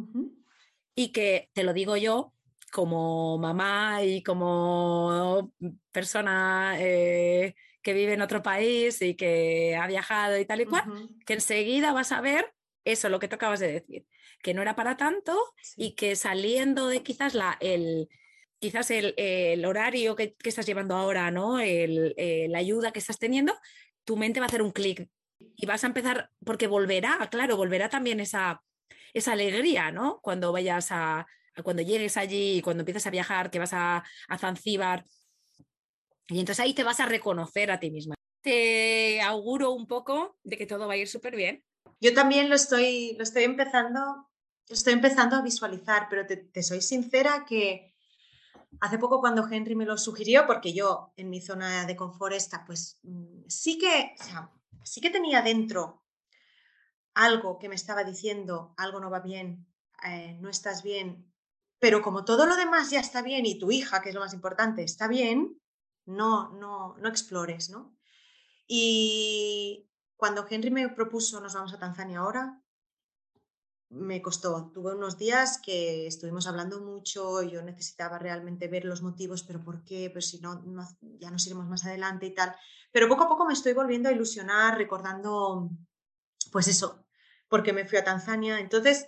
[0.94, 2.34] y que te lo digo yo
[2.74, 5.52] como mamá y como
[5.92, 10.82] persona eh, que vive en otro país y que ha viajado y tal y cual,
[11.24, 12.52] que enseguida vas a ver
[12.84, 14.06] eso, lo que te acabas de decir,
[14.42, 15.38] que no era para tanto
[15.76, 18.08] y que saliendo de quizás la, el,
[18.58, 21.60] quizás el, horario que, estás llevando ahora, ¿no?
[21.60, 23.54] El, eh, la ayuda que estás teniendo,
[24.02, 25.08] tu mente va a hacer un clic
[25.38, 28.64] y vas a empezar, porque volverá, claro, volverá también esa,
[29.12, 30.18] esa alegría, ¿no?
[30.22, 31.28] Cuando vayas a,
[31.62, 35.04] cuando llegues allí, cuando empiezas a viajar, que vas a, a Zanzíbar.
[36.28, 38.14] Y entonces ahí te vas a reconocer a ti misma.
[38.40, 41.64] te auguro un poco de que todo va a ir súper bien.
[42.00, 44.28] Yo también lo estoy, lo estoy empezando,
[44.68, 47.94] estoy empezando a visualizar, pero te, soy sincera que
[48.80, 52.64] hace poco cuando Henry me lo sugirió, porque yo en mi zona de confort esta,
[52.66, 54.14] pues mm, sí que,
[54.82, 56.04] sí que tenía dentro
[57.14, 59.66] algo que me estaba diciendo, algo no va bien,
[60.06, 61.32] eh, no estás bien,
[61.84, 64.32] pero como todo lo demás ya está bien y tu hija, que es lo más
[64.32, 65.60] importante, está bien,
[66.06, 67.94] no, no, no explores, ¿no?
[68.66, 72.58] Y cuando Henry me propuso nos vamos a Tanzania ahora,
[73.90, 74.70] me costó.
[74.72, 79.84] Tuve unos días que estuvimos hablando mucho, yo necesitaba realmente ver los motivos, pero ¿por
[79.84, 80.08] qué?
[80.10, 80.64] Pues si no,
[81.18, 82.56] ya nos iremos más adelante y tal.
[82.92, 85.68] Pero poco a poco me estoy volviendo a ilusionar, recordando,
[86.50, 87.04] pues eso,
[87.46, 88.58] porque me fui a Tanzania.
[88.58, 89.06] Entonces,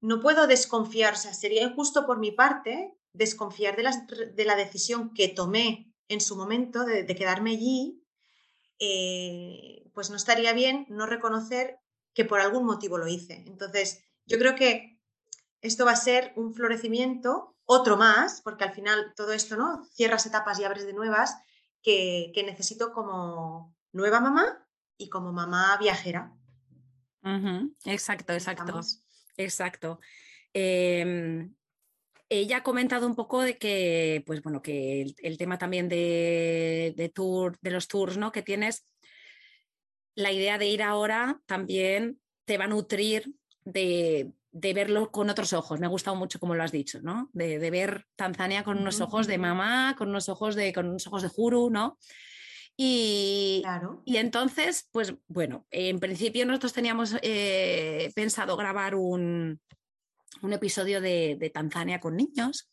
[0.00, 4.56] no puedo desconfiar, o sea, sería injusto por mi parte desconfiar de la, de la
[4.56, 8.00] decisión que tomé en su momento de, de quedarme allí
[8.82, 11.78] eh, pues no estaría bien no reconocer
[12.14, 13.44] que por algún motivo lo hice.
[13.46, 14.98] Entonces, yo creo que
[15.60, 19.84] esto va a ser un florecimiento, otro más, porque al final todo esto, ¿no?
[19.92, 21.36] Cierras etapas y abres de nuevas
[21.82, 26.34] que, necesito como nueva mamá y como mamá viajera.
[27.84, 28.80] Exacto, exacto.
[29.40, 30.00] Exacto.
[30.52, 31.54] Em,
[32.28, 37.58] ella ha comentado un poco de que, pues bueno, que el, tema también de, tour,
[37.60, 38.32] de los tours, ¿no?
[38.32, 38.84] Que tienes,
[40.14, 43.34] la idea de ir ahora también te va a nutrir
[43.64, 45.80] de, verlo con otros ojos.
[45.80, 47.30] Me ha gustado mucho como lo has dicho, ¿no?
[47.32, 51.22] De, ver Tanzania con unos ojos de mamá, con unos ojos de, con unos ojos
[51.22, 51.98] de Juru, ¿no?
[52.82, 53.62] Y,
[54.06, 59.60] y entonces, pues bueno, en principio nosotros teníamos eh, pensado grabar un,
[60.40, 62.70] un episodio de, Tanzania con niños,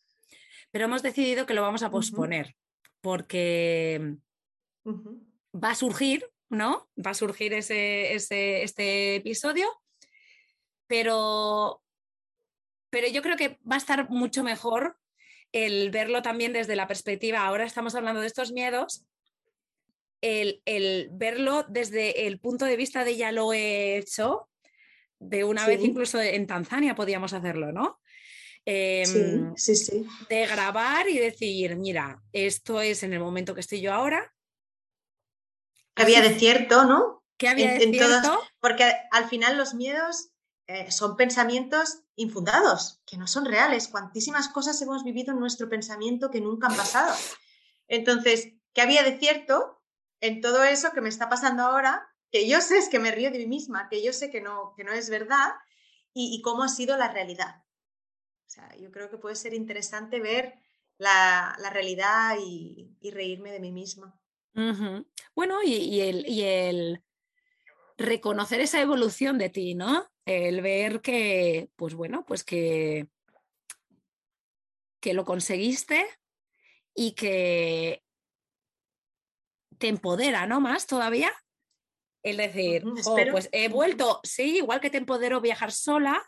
[0.71, 2.55] pero hemos decidido que lo vamos a posponer
[3.01, 4.15] porque
[4.85, 6.89] va a surgir, ¿no?
[6.97, 9.67] Va a surgir ese, este episodio,
[10.87, 11.83] pero,
[12.89, 14.97] pero yo creo que va a estar mucho mejor
[15.51, 19.05] el verlo también desde la perspectiva, ahora estamos hablando de estos miedos,
[20.22, 24.49] el, el, verlo desde el punto de vista de ya lo he hecho,
[25.20, 27.99] de una vez incluso en Tanzania podíamos hacerlo, ¿no?
[28.65, 33.80] Em, sí, sí, De grabar y decir, mira, esto es en el momento que estoy
[33.80, 34.34] yo ahora.
[35.95, 37.24] había de cierto, ¿no?
[37.38, 38.41] ¿Qué había de cierto?
[38.59, 40.32] porque al final los miedos
[40.68, 43.88] eh, son pensamientos infundados, que no son reales.
[43.88, 47.15] Cuantísimas cosas hemos vivido en nuestro pensamiento que nunca han pasado.
[47.88, 49.76] Entonces, ¿qué había de cierto
[50.22, 53.32] en todo eso que me está pasando ahora que yo sé es que me río
[53.32, 55.53] de mí misma, que yo sé que no, que no es verdad
[56.13, 57.63] y, cómo ha sido la realidad.
[58.47, 60.55] O sea, yo creo que puede ser interesante ver
[60.97, 64.20] la, realidad y, reírme de mí misma.
[65.36, 67.03] Bueno, y, el, y el
[67.97, 70.09] reconocer esa evolución de ti, ¿no?
[70.26, 73.07] El ver que, pues bueno, pues que,
[74.99, 76.07] que lo conseguiste
[76.95, 78.03] y que
[79.78, 80.59] te empodera, ¿no?
[80.59, 81.32] Más todavía
[82.23, 82.84] el decir,
[83.32, 86.21] pues he vuelto, sí, igual que te empodero viajar sola,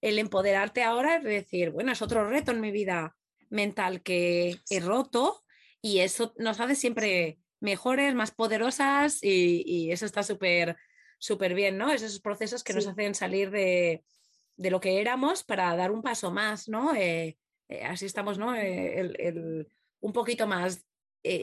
[0.00, 3.16] el empoderarte ahora es decir, bueno, es otro reto en mi vida
[3.48, 5.42] mental que he roto
[5.82, 10.76] y eso nos hace siempre mejores, más poderosas y, eso está súper,
[11.18, 11.90] súper bien, ¿no?
[11.92, 14.04] Esos procesos que nos hacen salir de,
[14.56, 16.94] lo que éramos para dar un paso más, ¿no?
[16.94, 17.38] Eh,
[17.68, 18.54] eh, así estamos, ¿no?
[18.54, 19.66] Eh,
[20.00, 20.84] un poquito más,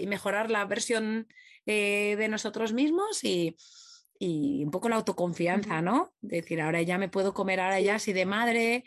[0.07, 1.27] mejorar la versión
[1.65, 3.55] de nosotros mismos y,
[4.19, 6.13] y un poco la autoconfianza, ¿no?
[6.21, 8.83] Decir, ahora ya me puedo comer, ahora ya así de madre,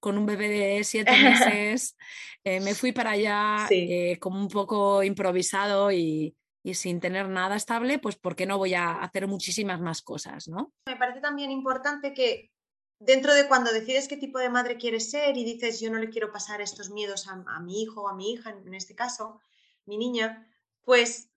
[0.00, 1.96] con un bebé de siete meses,
[2.44, 7.56] eh, me fui para allá eh, como un poco improvisado y, y, sin tener nada
[7.56, 10.72] estable, pues ¿por qué no voy a hacer muchísimas más cosas, ¿no?
[10.86, 12.50] Me parece también importante que
[12.98, 16.10] dentro de cuando decides qué tipo de madre quieres ser y dices yo no le
[16.10, 19.40] quiero pasar estos miedos a, a mi hijo o a mi hija, en este caso,
[19.86, 20.48] mi niña,
[20.82, 21.30] pues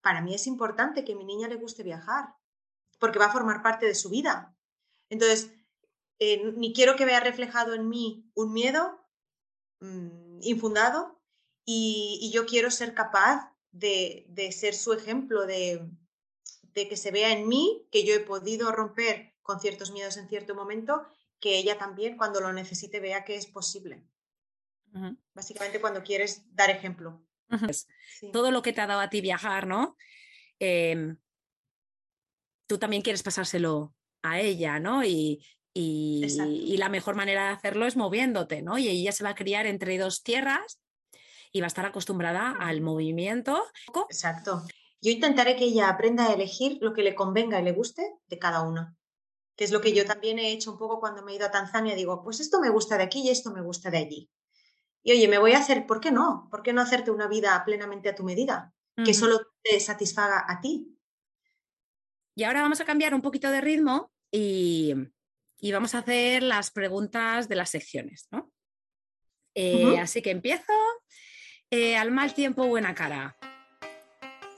[0.00, 2.34] para mí es importante que a mi niña le guste viajar
[2.98, 4.56] porque va a formar parte de su vida.
[5.08, 5.50] Entonces,
[6.18, 9.00] eh, ni quiero que vea reflejado en mí un miedo
[9.80, 11.20] mm, infundado
[11.64, 15.90] y, yo quiero ser capaz de, ser su ejemplo, de,
[16.74, 20.54] que se vea en mí que yo he podido romper con ciertos miedos en cierto
[20.54, 21.06] momento,
[21.40, 24.06] que ella también cuando lo necesite vea que es posible.
[25.34, 27.20] Básicamente cuando quieres dar ejemplo.
[28.32, 29.96] Todo lo que te ha dado a ti viajar, ¿no?
[30.58, 31.16] Em,
[32.66, 35.04] tú también quieres pasárselo a ella, ¿no?
[35.04, 38.78] Y, y, la mejor manera de hacerlo es moviéndote, ¿no?
[38.78, 40.80] Y ella se va a criar entre dos tierras
[41.52, 43.62] y va a estar acostumbrada al movimiento.
[44.08, 44.64] Exacto.
[45.00, 48.38] yo intentaré que ella aprenda a elegir lo que le convenga y le guste de
[48.38, 48.96] cada una,
[49.56, 51.50] que es lo que yo también he hecho un poco cuando me he ido a
[51.50, 51.94] Tanzania.
[51.94, 54.30] Digo, pues esto me gusta de aquí y esto me gusta de allí.
[55.06, 56.48] Y oye, me voy a hacer, ¿por qué no?
[56.50, 58.72] ¿Por qué no hacerte una vida plenamente a tu medida?
[59.04, 60.96] Que solo te satisfaga a ti.
[62.34, 64.94] Y ahora vamos a cambiar un poquito de ritmo y,
[65.72, 68.50] vamos a hacer las preguntas de las secciones, ¿no?
[69.54, 70.72] Eh, así que empiezo.
[71.70, 73.36] Eh, al mal tiempo, buena cara.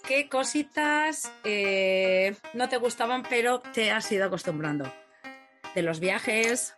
[0.07, 4.93] ¿Qué cositas eh, no te gustaban, pero te has ido acostumbrando?
[5.75, 6.75] De los viajes,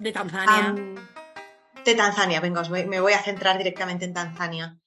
[0.00, 0.74] de Tanzania.
[1.88, 4.78] De Tanzania, venga, me voy a centrar directamente en Tanzania.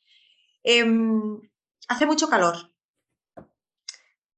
[0.63, 1.41] Em,
[1.87, 2.55] hace mucho calor.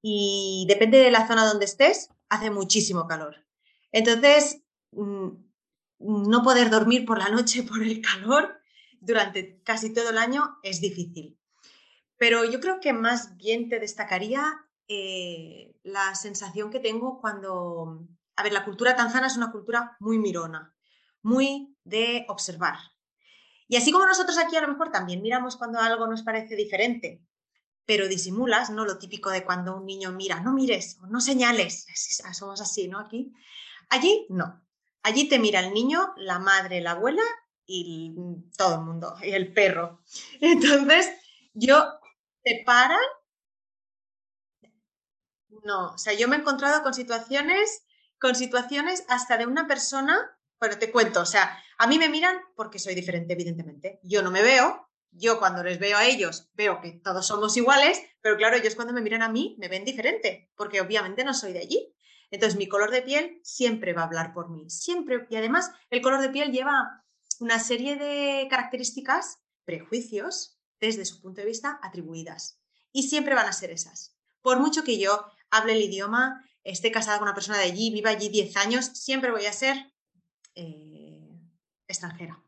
[0.01, 3.45] Y depende de la zona donde estés, hace muchísimo calor.
[3.91, 4.61] Entonces,
[4.91, 5.29] mm,
[5.99, 8.59] no poder dormir por la noche por el calor
[8.99, 11.37] durante casi todo el año es difícil.
[12.17, 18.07] Pero yo creo que más bien te destacaría eh, la sensación que tengo cuando...
[18.35, 20.72] A ver, la cultura tanzana es una cultura muy mirona,
[21.23, 22.77] muy de observar.
[23.67, 27.21] Y así como nosotros aquí a lo mejor también miramos cuando algo nos parece diferente,
[27.85, 28.85] pero disimulas, ¿no?
[28.85, 31.87] Lo típico de cuando un niño mira, no mires, no señales,
[32.33, 32.99] somos así, ¿no?
[32.99, 33.33] Aquí.
[33.89, 34.61] Allí no.
[35.01, 37.23] Allí te mira el niño, la madre, la abuela
[37.65, 38.13] y
[38.57, 40.01] todo el mundo, y el perro.
[40.41, 41.09] Entonces,
[41.53, 41.85] yo
[42.43, 42.99] te paran.
[45.63, 47.85] No, o sea, yo me he encontrado con situaciones,
[48.19, 50.32] con situaciones hasta de una persona,
[50.63, 53.99] pero te cuento, o sea, a mí me miran porque soy diferente, evidentemente.
[54.01, 58.01] Yo no me veo, yo cuando les veo a ellos veo que todos somos iguales,
[58.21, 61.51] pero claro, ellos cuando me miran a mí me ven diferente, porque obviamente no soy
[61.51, 61.93] de allí.
[62.31, 65.27] Entonces mi color de piel siempre va a hablar por mí, siempre.
[65.29, 67.03] Y además el color de piel lleva
[67.41, 72.61] una serie de características, prejuicios, desde su punto de vista, atribuidas.
[72.93, 74.15] Y siempre van a ser esas.
[74.41, 78.11] Por mucho que yo hable el idioma, esté casada con una persona de allí, viva
[78.11, 79.92] allí 10 años, siempre voy a ser
[80.55, 81.39] eh,
[81.87, 82.43] extranjera.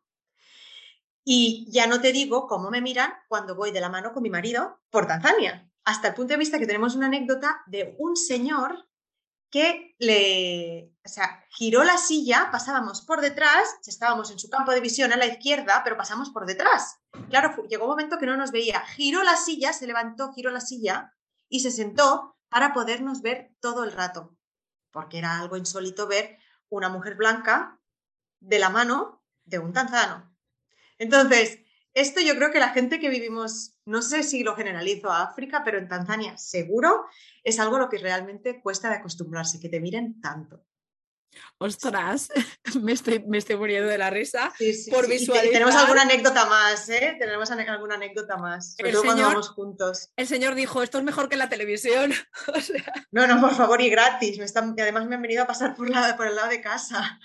[1.23, 4.29] Y ya no te digo cómo me miran cuando voy de la mano con mi
[4.29, 5.69] marido por Tanzania.
[5.83, 8.87] Hasta el punto de vista que tenemos una anécdota de un señor
[9.49, 14.81] que le, o sea, giró la silla, pasábamos por detrás, estábamos en su campo de
[14.81, 16.99] visión a la izquierda, pero pasamos por detrás.
[17.29, 18.81] Claro, llegó un momento que no nos veía.
[18.81, 21.13] Giró la silla, se levantó, giró la silla
[21.49, 24.35] y se sentó para podernos ver todo el rato,
[24.91, 26.37] porque era algo insólito ver
[26.69, 27.79] una mujer blanca
[28.45, 30.35] de la mano de un tanzano.
[30.97, 31.59] Entonces,
[31.93, 35.63] esto yo creo que la gente que vivimos, no sé si lo generalizo a África,
[35.63, 37.05] pero en Tanzania seguro
[37.43, 40.65] es algo a lo que realmente cuesta de acostumbrarse, que te miren tanto.
[41.57, 42.29] Ostras,
[42.81, 44.53] me estoy, me estoy muriendo de la risa
[44.91, 45.51] por visualizar.
[45.51, 47.15] tenemos alguna anécdota más, ¿eh?
[47.19, 48.75] Tenemos alguna anécdota más.
[48.77, 50.11] el señor, vamos juntos.
[50.15, 52.13] El señor dijo, esto es mejor que la televisión.
[53.11, 54.37] No, no, por favor, y gratis.
[54.37, 55.87] y además me han venido a pasar por,
[56.17, 57.19] por el lado de casa.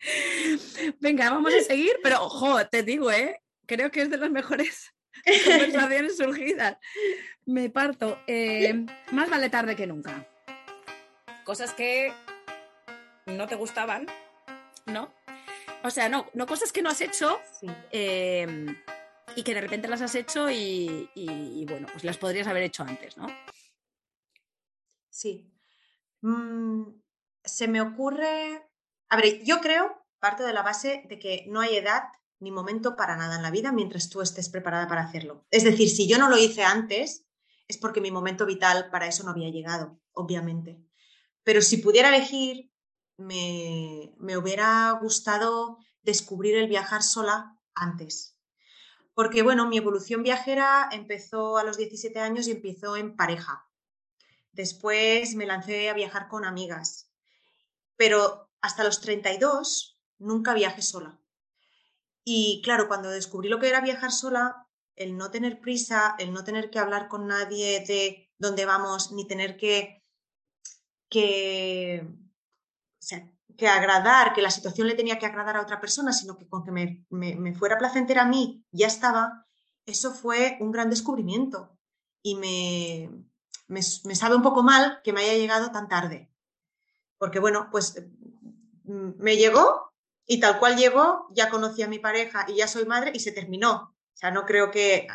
[1.00, 3.40] Venga, vamos a seguir, pero ojo, te digo, ¿eh?
[3.70, 4.92] creo que es de las mejores
[5.44, 6.76] conversaciones surgidas.
[7.46, 8.18] Me parto.
[8.26, 10.26] Eh, más vale tarde que nunca.
[11.44, 12.12] Cosas que
[13.26, 14.06] no te gustaban,
[14.86, 15.14] ¿no?
[15.84, 17.40] O sea, no, no cosas que no has hecho
[17.92, 18.76] em,
[19.36, 23.16] y que de repente las has hecho y, bueno, pues las podrías haber hecho antes,
[23.16, 23.28] ¿no?
[25.08, 25.48] Sí.
[26.22, 27.00] Mm,
[27.44, 28.69] se me ocurre
[29.10, 32.04] a ver, yo creo, parto de la base de que no hay edad
[32.38, 35.44] ni momento para nada en la vida mientras tú estés preparada para hacerlo.
[35.50, 37.26] Es decir, si yo no lo hice antes,
[37.68, 40.80] es porque mi momento vital para eso no había llegado, obviamente.
[41.42, 42.72] Pero si pudiera elegir,
[43.16, 48.36] me, me hubiera gustado descubrir el viajar sola antes.
[49.14, 53.68] Porque, bueno, mi evolución viajera empezó a los 17 años y empezó en pareja.
[54.52, 57.10] Después me lancé a viajar con amigas.
[57.96, 61.20] Pero hasta los 32 nunca viajé sola.
[62.24, 66.44] Y claro, cuando descubrí lo que era viajar sola, el no tener prisa, el no
[66.44, 70.02] tener que hablar con nadie de dónde vamos, ni tener que,
[71.08, 72.06] que,
[73.66, 76.70] agradar, que la situación le tenía que agradar a otra persona, sino que con que
[76.70, 79.46] me, me fuera placentera a mí, ya estaba,
[79.86, 81.76] eso fue un gran descubrimiento.
[82.22, 83.10] Y me,
[83.68, 86.30] me, me sabe un poco mal que me haya llegado tan tarde.
[87.18, 88.02] Porque bueno, pues
[89.18, 89.92] me llegó
[90.26, 93.32] y tal cual llegó, ya conocí a mi pareja y ya soy madre y se
[93.32, 93.94] terminó.
[94.12, 95.06] O sea, no creo que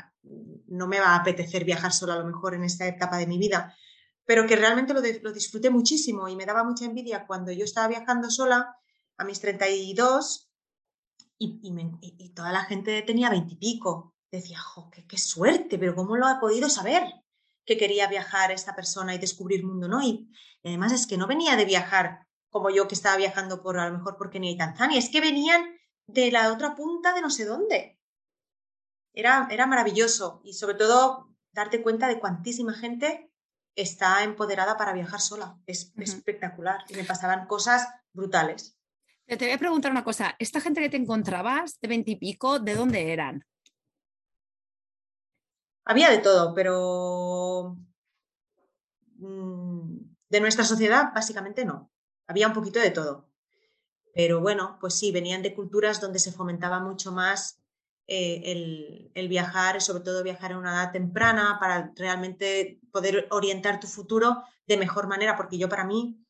[0.68, 3.38] no me va a apetecer viajar sola a lo mejor en esta etapa de mi
[3.38, 3.76] vida,
[4.26, 7.88] pero que realmente lo, lo disfruté muchísimo y me daba mucha envidia cuando yo estaba
[7.88, 8.76] viajando sola
[9.18, 10.50] a mis 32
[11.38, 16.28] y, y, y toda la gente tenía veintipico, decía, jo, qué, suerte, pero ¿cómo lo
[16.28, 17.04] ha podido saber?
[17.66, 20.00] que quería viajar esta persona y descubrir mundo, ¿no?
[20.04, 20.30] Y,
[20.64, 23.98] además es que no venía de viajar como yo que estaba viajando por a lo
[23.98, 25.78] mejor por Kenia y Tanzania, es que venían
[26.08, 28.00] de la otra punta de no sé dónde.
[29.12, 33.30] Era, era maravilloso y sobre todo darte cuenta de cuantísima gente
[33.76, 35.58] está empoderada para viajar sola.
[35.66, 38.80] Es espectacular y me pasaban cosas brutales.
[39.26, 43.12] Te voy a preguntar una cosa, ¿esta gente que te encontrabas de veintipico, de dónde
[43.12, 43.46] eran?
[45.84, 47.76] Había de todo, pero
[49.18, 49.98] mm,
[50.30, 51.92] de nuestra sociedad básicamente no.
[52.28, 53.30] Había un poquito de todo.
[54.14, 57.62] Pero bueno, pues sí, venían de culturas donde se fomentaba mucho más
[58.08, 63.88] eh, el, viajar, sobre todo viajar en una edad temprana para realmente poder orientar tu
[63.88, 66.24] futuro de mejor manera, porque yo para mí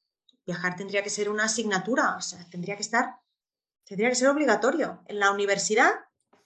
[0.45, 3.17] viajar tendría que ser una asignatura, o sea, tendría que estar,
[3.83, 5.03] tendría que ser obligatorio.
[5.07, 5.91] En la universidad,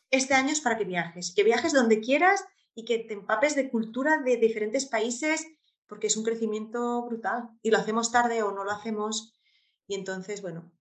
[0.09, 2.43] este año es para que viajes, que viajes donde quieras
[2.73, 5.45] y que te empapes de cultura de diferentes países,
[5.85, 9.38] porque es un crecimiento brutal y lo hacemos tarde o no lo hacemos.
[9.89, 10.71] Y entonces, bueno.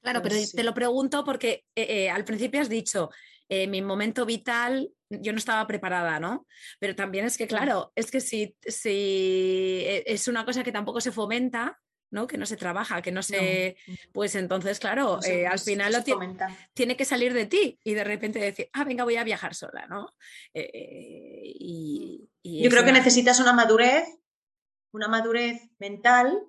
[0.00, 3.10] Claro, pero pues te lo pregunto porque eh, eh, al principio has dicho,
[3.48, 6.46] eh, mi momento vital, yo no estaba preparada, ¿no?
[6.78, 11.10] Pero también es que, claro, es que si, si es una cosa que tampoco se
[11.10, 12.26] fomenta, ¿no?
[12.26, 13.76] Que no se trabaja, que no se.
[14.12, 16.02] Pues entonces, claro, eh, al final lo
[16.74, 19.86] tiene que salir de ti y de repente decir, ah, venga, voy a viajar sola,
[19.86, 20.14] ¿no?
[20.52, 24.06] Eh, y, Yo creo que necesitas una madurez,
[24.92, 26.42] una madurez mental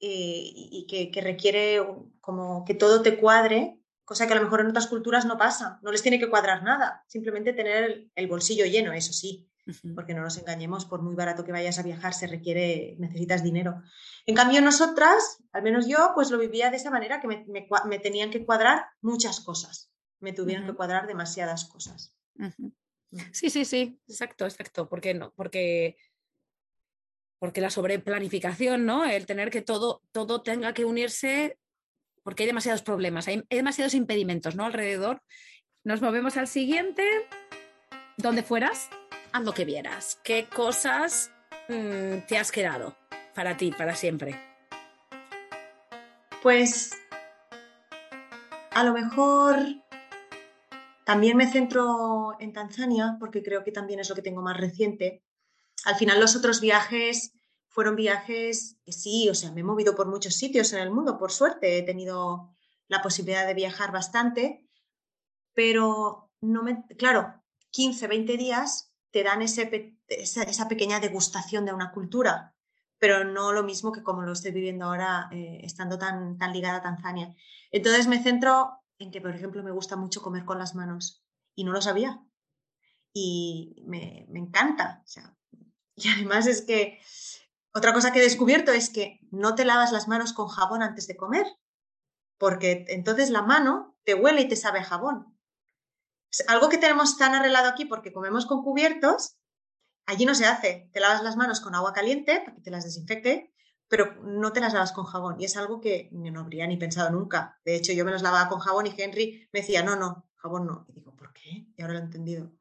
[0.00, 1.80] eh, y que, requiere
[2.20, 5.78] como que todo te cuadre, cosa que a lo mejor en otras culturas no pasa,
[5.82, 9.48] no les tiene que cuadrar nada, simplemente tener el bolsillo lleno, eso sí,
[9.94, 13.82] porque no nos engañemos, por muy barato que vayas a viajar, se requiere, necesitas dinero.
[14.26, 18.30] En cambio, nosotras, al menos yo, pues lo vivía de esa manera, que me, tenían
[18.30, 19.90] que cuadrar muchas cosas,
[20.20, 22.14] me tuvieron que cuadrar demasiadas cosas.
[22.34, 22.68] Mm.
[23.32, 25.96] Sí, sí, sí, exacto, exacto, porque no, porque
[27.44, 29.04] porque la sobreplanificación, ¿no?
[29.04, 31.58] El tener que todo, todo tenga que unirse,
[32.22, 34.64] porque hay demasiados problemas, hay, demasiados impedimentos, ¿no?
[34.64, 35.20] Alrededor.
[35.84, 37.04] Nos movemos al siguiente.
[38.16, 38.88] ¿Dónde fueras?
[39.30, 40.18] haz lo que vieras.
[40.24, 41.32] ¿Qué cosas
[41.68, 42.96] mm, te has quedado
[43.34, 44.40] para ti, para siempre?
[46.42, 46.92] Pues
[48.70, 49.58] a lo mejor
[51.04, 55.22] también me centro en Tanzania porque creo que también es lo que tengo más reciente.
[55.84, 57.33] Al final los otros viajes
[57.74, 61.18] fueron viajes que sí, o sea, me he movido por muchos sitios en el mundo,
[61.18, 62.54] por suerte, he tenido
[62.86, 64.64] la posibilidad de viajar bastante,
[65.54, 71.90] pero no me, claro, 15, 20 días te dan ese, esa, pequeña degustación de una
[71.90, 72.54] cultura,
[73.00, 76.78] pero no lo mismo que como lo estoy viviendo ahora eh, estando tan, tan ligada
[76.78, 77.34] a Tanzania.
[77.72, 78.70] Entonces me centro
[79.00, 81.24] en que, por ejemplo, me gusta mucho comer con las manos
[81.56, 82.22] y no lo sabía.
[83.12, 85.04] Y me, encanta.
[85.96, 87.00] y además es que
[87.74, 91.06] otra cosa que he descubierto es que no te lavas las manos con jabón antes
[91.06, 91.46] de comer,
[92.38, 95.34] porque entonces la mano te huele y te sabe jabón
[96.48, 99.36] algo que tenemos tan arreglado aquí porque comemos con cubiertos,
[100.06, 100.90] allí no se hace.
[100.92, 103.52] Te lavas las manos con agua caliente para que te las desinfecte,
[103.88, 105.40] pero no te las lavas con jabón.
[105.40, 107.60] Y es algo que no habría ni pensado nunca.
[107.64, 110.66] De hecho, yo me las lavaba con jabón y Henry me decía, no, no, jabón
[110.66, 110.86] no.
[110.88, 111.66] Y digo, ¿por qué?
[111.76, 112.52] Y ahora lo he entendido.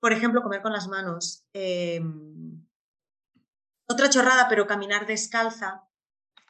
[0.00, 1.46] Por ejemplo, comer con las manos.
[1.52, 2.66] Em,
[3.90, 5.84] otra chorrada, pero caminar descalza,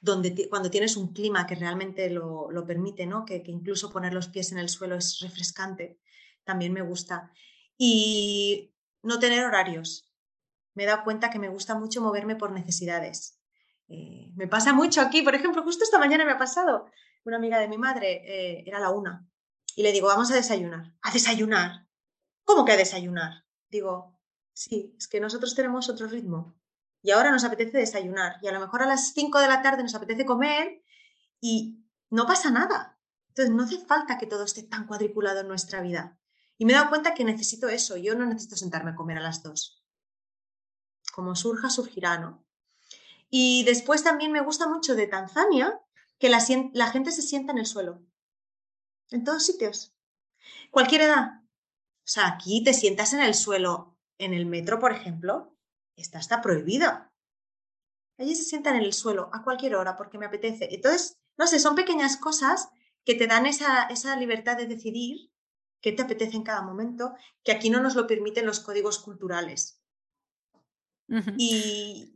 [0.02, 3.24] donde cuando tienes un clima que realmente lo, permite, ¿no?
[3.24, 5.98] que, incluso poner los pies en el suelo es refrescante
[6.44, 7.32] también me gusta.
[7.78, 10.12] Y no tener horarios.
[10.74, 13.38] Me he dado cuenta que me gusta mucho moverme por necesidades.
[13.88, 16.86] Eh, me pasa mucho aquí, por ejemplo, justo esta mañana me ha pasado.
[17.24, 19.26] Una amiga de mi madre eh, era la una
[19.76, 20.94] y le digo, vamos a desayunar.
[21.02, 21.86] ¿A desayunar?
[22.44, 23.44] ¿Cómo que a desayunar?
[23.70, 24.18] Digo,
[24.52, 26.59] sí, es que nosotros tenemos otro ritmo
[27.02, 29.82] y ahora nos apetece desayunar y a lo mejor a las 5 de la tarde
[29.82, 30.82] nos apetece comer
[31.40, 32.98] y no pasa nada.
[33.28, 36.18] Entonces no hace falta que todo esté tan cuadriculado en nuestra vida.
[36.58, 39.22] Y me he dado cuenta que necesito eso, yo no necesito sentarme a comer a
[39.22, 39.82] las dos.
[41.12, 42.44] Como surja, surgirá, ¿no?
[43.30, 45.80] Y después también me gusta mucho de Tanzania
[46.18, 48.02] que la, gente se sienta en el suelo.
[49.10, 49.94] En todos sitios.
[50.70, 51.40] Cualquier edad.
[51.40, 55.56] O sea, aquí te sientas en el suelo, en el metro, por ejemplo,
[55.96, 57.12] esta está prohibida.
[58.18, 60.68] Allí se sientan en el suelo a cualquier hora porque me apetece.
[60.74, 62.68] Entonces, no sé, son pequeñas cosas
[63.04, 65.30] que te dan esa, esa libertad de decidir
[65.80, 69.80] qué te apetece en cada momento, que aquí no nos lo permiten los códigos culturales.
[71.36, 72.12] y,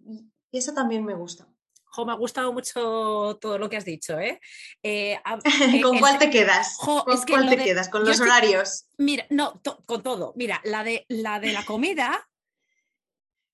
[0.52, 1.48] eso también me gusta.
[1.86, 4.40] Jo, me ha gustado mucho todo lo que has dicho, ¿eh?
[4.82, 5.18] eh
[5.82, 6.76] ¿Con cuál te quedas?
[6.78, 7.88] ¿Con cuál te quedas?
[7.88, 8.86] ¿Con los horarios?
[8.98, 10.32] Mira, no, con todo.
[10.36, 12.28] Mira, la de, la de la comida,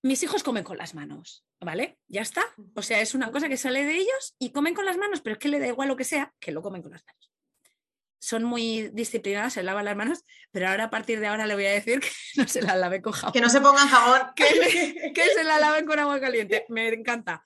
[0.03, 1.99] mis hijos comen con las manos, ¿vale?
[2.07, 2.43] Ya está.
[2.75, 5.33] O sea, es una cosa que sale de ellos y comen con las manos, pero
[5.33, 7.31] es que le da igual lo que sea, que lo comen con las manos
[8.21, 11.65] son muy disciplinadas, se lavan las manos, pero ahora a partir de ahora le voy
[11.65, 13.33] a decir que no se la lave con jabón.
[13.33, 14.21] Que no se pongan jabón.
[14.35, 16.65] que, que se la laven con agua caliente.
[16.69, 17.45] Me encanta.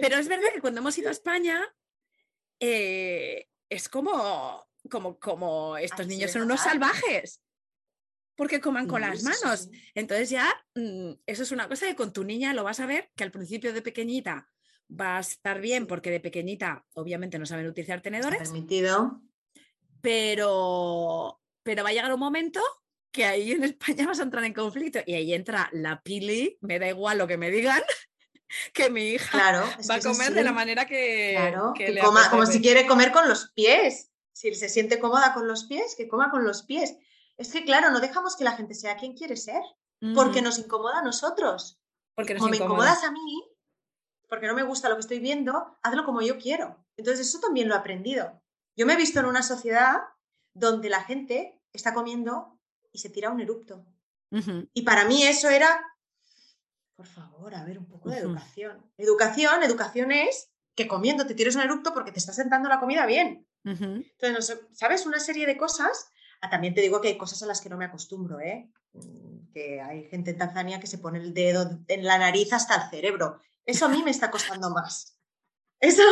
[0.00, 1.62] Pero es verdad que cuando hemos ido a España,
[2.58, 7.42] eh, es como, como, como estos niños son unos salvajes.
[8.40, 9.68] Porque coman con las manos.
[9.94, 13.10] Entonces ya, mm, eso es una cosa que con tu niña lo vas a ver,
[13.14, 14.48] que al principio de pequeñita
[14.90, 18.38] va a estar bien, porque de pequeñita obviamente no saben utilizar tenedores.
[18.38, 19.20] permitido
[20.00, 22.60] pero, pero va a llegar un momento
[23.12, 26.78] que ahí en España vas a entrar en conflicto y ahí entra la pili, me
[26.78, 27.82] da igual lo que me digan,
[28.72, 29.52] que mi hija
[29.88, 33.28] va a comer de la manera que, claro, que, coma, como si quiere comer con
[33.28, 34.08] los pies.
[34.32, 36.96] Si se siente cómoda con los pies, que coma con los pies.
[37.40, 39.62] Es que, claro, no dejamos que la gente sea quien quiere ser,
[40.14, 41.80] porque nos incomoda a nosotros.
[42.14, 43.42] Porque como me incomodas a mí,
[44.28, 46.84] porque no me gusta lo que estoy viendo, hazlo como yo quiero.
[46.98, 48.42] Entonces, eso también lo he aprendido.
[48.76, 50.02] Yo me he visto en una sociedad
[50.52, 52.60] donde la gente está comiendo
[52.92, 53.86] y se tira un erupto.
[54.74, 55.82] Y para mí eso era,
[56.94, 58.92] por favor, a ver, un poco de educación.
[58.98, 63.06] Educación, educación es que comiendo te tires un erupto porque te está sentando la comida
[63.06, 63.48] bien.
[63.64, 65.06] Entonces, ¿sabes?
[65.06, 66.12] Una serie de cosas.
[66.40, 68.70] Ah, también te digo que hay cosas a las que no me acostumbro, ¿eh?
[68.92, 72.76] Mm, que hay gente en Tanzania que se pone el dedo en la nariz hasta
[72.76, 73.40] el cerebro.
[73.66, 75.18] Eso a mí me está costando más.
[75.80, 76.02] Eso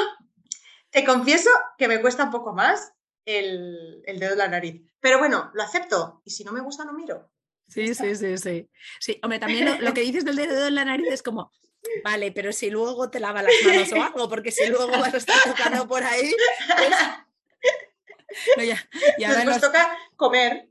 [0.90, 2.92] te confieso que me cuesta un poco más
[3.24, 4.82] el, dedo de la nariz.
[5.00, 6.22] Pero bueno, lo acepto.
[6.24, 7.30] Y si no me gusta, no miro.
[7.68, 8.70] Sí, sí, sí, sí.
[8.98, 11.52] Sí, hombre, también lo, que dices del dedo de la nariz es como,
[12.02, 15.18] vale, pero si luego te lava las manos o algo, porque si luego vas a
[15.18, 16.34] estar tocando por ahí.
[16.76, 16.94] Pues...
[18.58, 18.78] No, ya,
[19.18, 20.68] ya nos toca comer.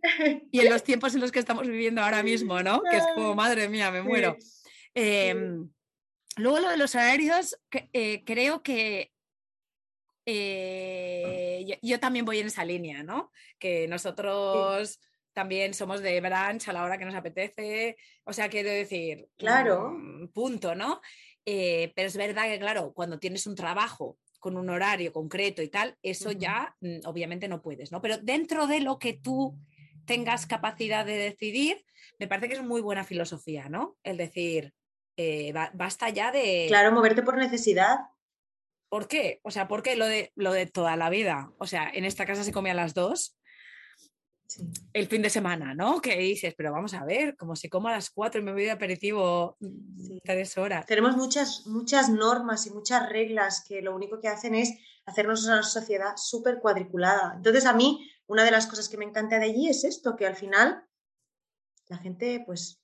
[0.51, 2.83] Y en los tiempos en los que estamos viviendo ahora mismo, ¿no?
[2.83, 4.37] Que es como, madre mía, me muero.
[4.93, 5.69] Em,
[6.35, 7.57] luego lo de los aéreos,
[7.93, 9.11] eh, creo que
[10.25, 13.31] eh, yo, también voy en esa línea, ¿no?
[13.57, 14.99] Que nosotros
[15.31, 17.95] también somos de branch a la hora que nos apetece,
[18.25, 20.99] o sea, quiero decir, claro, mm, punto, ¿no?
[21.45, 25.69] Eh, pero es verdad que, claro, cuando tienes un trabajo con un horario concreto y
[25.69, 28.01] tal, eso ya mm, obviamente no puedes, ¿no?
[28.01, 29.57] Pero dentro de lo que tú
[30.05, 31.85] tengas capacidad de decidir,
[32.19, 33.97] me parece que es muy buena filosofía, ¿no?
[34.03, 34.73] El decir,
[35.17, 36.65] eh, basta ya de...
[36.67, 37.97] Claro, moverte por necesidad.
[38.89, 39.39] ¿Por qué?
[39.43, 41.51] O sea, ¿por qué lo de, lo de toda la vida?
[41.57, 43.36] O sea, en esta casa se come a las dos.
[44.93, 46.01] El fin de semana, ¿no?
[46.01, 48.63] Que dices, pero vamos a ver, como si como a las cuatro y me voy
[48.63, 49.57] de aperitivo
[50.23, 50.85] tres horas.
[50.85, 54.73] Tenemos muchas, muchas normas y muchas reglas que lo único que hacen es
[55.05, 57.33] hacernos una sociedad súper cuadriculada.
[57.35, 60.25] Entonces, a mí, una de las cosas que me encanta de allí es esto, que
[60.25, 60.83] al final
[61.87, 62.81] la gente, pues,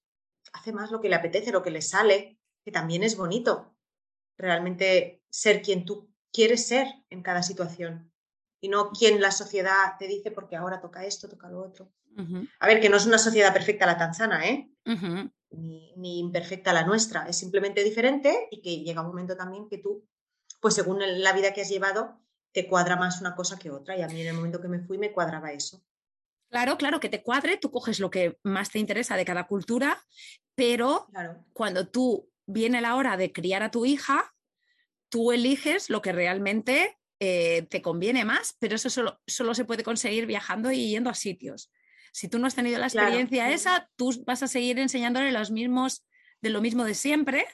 [0.54, 3.76] hace más lo que le apetece, lo que le sale, que también es bonito.
[4.38, 8.13] Realmente ser quien tú quieres ser en cada situación
[8.64, 11.92] y no quien la sociedad te dice porque ahora toca esto, toca lo otro.
[12.62, 14.72] A ver, que no es una sociedad perfecta la tanzana, ¿eh?
[15.50, 20.08] ni, imperfecta la nuestra, es simplemente diferente y que llega un momento también que tú,
[20.62, 22.22] pues según la vida que has llevado,
[22.54, 24.80] te cuadra más una cosa que otra y a mí en el momento que me
[24.80, 25.84] fui me cuadraba eso.
[26.50, 30.02] Claro, claro, que te cuadre, tú coges lo que más te interesa de cada cultura,
[30.56, 31.10] pero
[31.52, 34.34] cuando tú viene la hora de criar a tu hija,
[35.10, 39.84] tú eliges lo que realmente eh, te conviene más, pero eso solo, solo, se puede
[39.84, 41.72] conseguir viajando y yendo a sitios.
[42.12, 46.06] Si tú no has tenido la experiencia esa, tú vas a seguir enseñándole los mismos,
[46.42, 47.46] de lo mismo de siempre,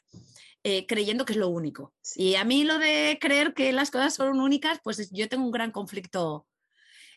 [0.64, 1.94] eh, creyendo que es lo único.
[2.16, 5.52] Y a mí lo de creer que las cosas son únicas, pues yo tengo un
[5.52, 6.46] gran conflicto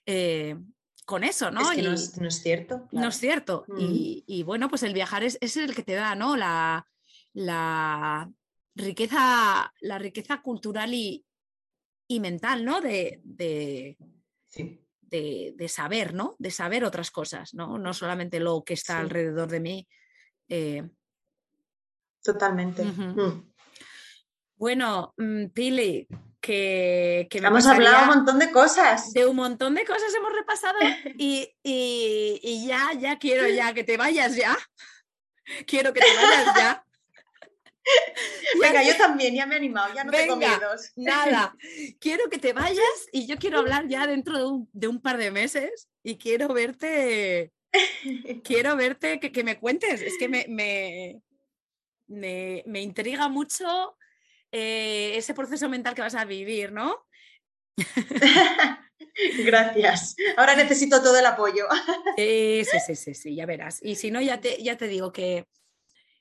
[0.06, 0.56] eh,
[1.04, 1.62] con eso, ¿no?
[1.62, 2.88] Es que no, es, cierto.
[2.92, 3.64] No es cierto.
[3.76, 6.36] y, bueno, pues el viajar es, es, el que te da, ¿no?
[6.36, 6.86] La,
[7.32, 8.30] la,
[8.74, 11.24] riqueza, la riqueza cultural y,
[12.08, 12.80] mental, ¿no?
[12.80, 13.96] De, de,
[15.68, 16.36] saber, ¿no?
[16.38, 17.78] De saber otras cosas, ¿no?
[17.78, 19.88] No solamente lo que está alrededor de mí.
[20.48, 20.88] Eh.
[22.22, 22.84] Totalmente.
[22.84, 23.52] Mm.
[24.56, 26.06] Bueno, mm, Pili,
[26.40, 29.12] que, que hemos hablado un montón de cosas.
[29.12, 30.78] De un montón de cosas hemos repasado
[31.16, 34.56] y, y, ya, ya quiero ya que te vayas ya.
[35.66, 36.84] Quiero que te vayas ya.
[38.60, 40.92] Venga, yo también, ya me he animado, ya no tengo miedos.
[40.96, 41.56] Nada,
[42.00, 45.88] quiero que te vayas y yo quiero hablar ya dentro de un, par de meses
[46.02, 47.52] y quiero verte,
[48.44, 51.22] quiero verte, que, me cuentes, es que me, me,
[52.66, 53.96] me, intriga mucho
[54.52, 57.06] eh, ese proceso mental que vas a vivir, ¿no?
[59.44, 60.14] Gracias.
[60.36, 61.66] Ahora necesito todo el apoyo.
[62.16, 63.80] sí, sí, sí, sí, ya verás.
[63.82, 65.46] Y si no, ya te, ya te digo que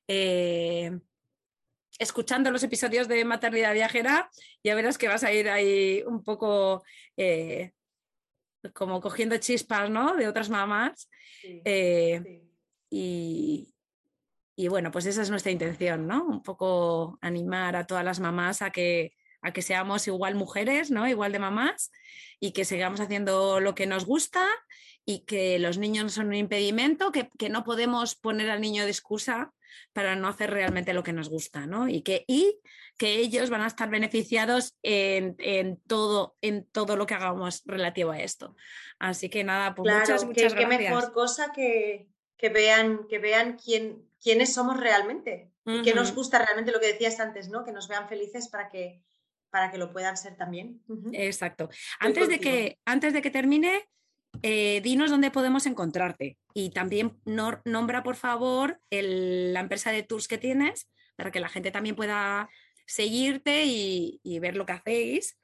[0.08, 1.00] eh,
[2.02, 4.30] escuchando los episodios de Maternidad Viajera,
[4.64, 6.84] ya verás que vas a ir ahí un poco
[7.18, 7.72] eh,
[8.74, 10.16] como cogiendo chispas, ¿no?
[10.16, 11.10] De otras mamás.
[11.44, 12.44] Eh,
[12.90, 13.74] y,
[14.56, 16.26] y bueno, pues esa es nuestra intención, ¿no?
[16.26, 21.08] Un poco animar a todas las mamás a que a que seamos igual mujeres, ¿no?
[21.08, 21.92] Igual de mamás
[22.40, 24.48] y que sigamos haciendo lo que nos gusta
[25.06, 28.92] y que los niños no son un impedimento, que, no podemos poner al niño de
[28.92, 29.52] excusa
[29.94, 31.88] para no hacer realmente lo que nos gusta, ¿no?
[31.88, 32.60] Y que, y
[32.98, 35.36] que ellos van a estar beneficiados en,
[35.88, 38.56] todo, en todo lo que hagamos relativo a esto.
[39.00, 40.78] Así que nada, pues muchas, muchas gracias.
[40.80, 42.08] Qué mejor cosa que,
[42.38, 46.88] que vean, que vean quién, quiénes somos realmente y que nos gusta realmente lo que
[46.88, 47.64] decías antes, ¿no?
[47.64, 49.02] Que nos vean felices para que
[49.52, 50.82] para que lo puedan ser también.
[51.12, 51.70] Exacto.
[52.00, 53.88] Antes de, que, antes de que termine,
[54.44, 60.38] eh, dinos dónde podemos encontrarte y también nombra, por favor, la empresa de tours que
[60.38, 62.50] tienes para que la gente también pueda
[62.86, 65.38] seguirte y, ver lo que hacéis.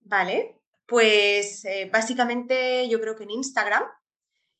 [0.00, 0.56] Vale,
[0.86, 3.84] pues eh, básicamente yo creo que en Instagram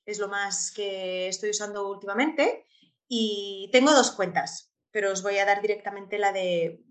[0.05, 2.67] es lo más que estoy usando últimamente
[3.09, 6.83] y tengo dos cuentas, pero os voy a dar directamente la de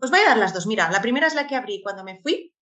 [0.00, 0.66] os voy a dar las dos.
[0.66, 2.54] Mira, la primera es la que abrí cuando me fui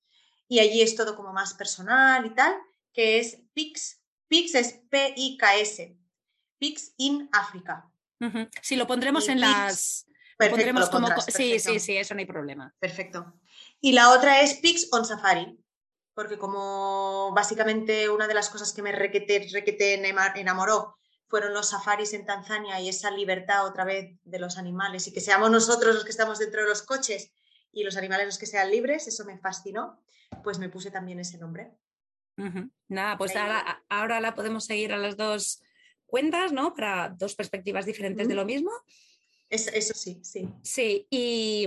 [0.49, 2.57] y allí es todo como más personal y tal,
[2.93, 4.01] que es Pix.
[4.29, 5.97] Pix es P-I-K-S.
[6.59, 7.91] Pix in África.
[8.63, 10.07] Sí, lo pondremos en las...
[10.39, 11.09] Perfecto, como...
[11.21, 12.75] Sí, sí, sí, eso no hay problema.
[12.79, 13.41] Perfecto.
[13.81, 15.59] Y la otra es Pix on Safari,
[16.15, 20.97] porque como básicamente una de las cosas que me requete, requete enamoró
[21.29, 25.21] fueron los safaris en Tanzania y esa libertad otra vez de los animales y que
[25.21, 27.33] seamos nosotros los que estamos dentro de los coches
[27.73, 30.01] y los animales los que sean libres, eso me fascinó,
[30.47, 31.73] pues me puse también ese nombre.
[32.87, 35.61] Nada, pues ahora, la podemos seguir a las dos
[36.07, 36.73] cuentas, ¿no?
[36.73, 38.71] Para dos perspectivas diferentes de lo mismo.
[39.51, 40.49] Eso, sí, sí.
[40.63, 41.67] Sí, y,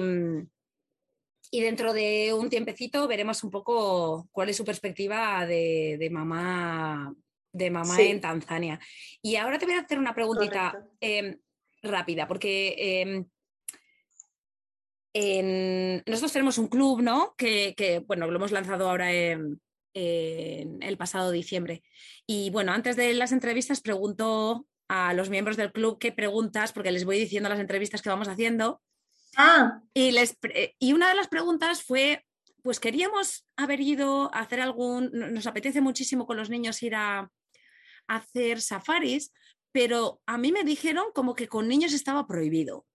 [1.51, 7.13] y, dentro de un tiempecito veremos un poco cuál es su perspectiva de, de mamá
[7.51, 8.79] de mamá en Tanzania.
[9.21, 11.37] Y ahora te voy a hacer una preguntita em,
[11.81, 13.25] rápida, porque
[16.05, 17.35] nosotros tenemos un club, ¿no?
[17.37, 19.59] Que, bueno, lo hemos lanzado ahora en,
[19.93, 21.83] el pasado diciembre.
[22.25, 26.91] Y bueno, antes de las entrevistas pregunto a los miembros del club qué preguntas, porque
[26.91, 28.81] les voy diciendo las entrevistas que vamos haciendo.
[29.35, 29.81] Ah.
[29.93, 30.37] Y, les,
[30.79, 32.25] y una de las preguntas fue,
[32.63, 37.29] pues queríamos haber ido a hacer algún, nos apetece muchísimo con los niños ir a,
[38.09, 39.31] hacer safaris,
[39.71, 42.85] pero a mí me dijeron como que con niños estaba prohibido.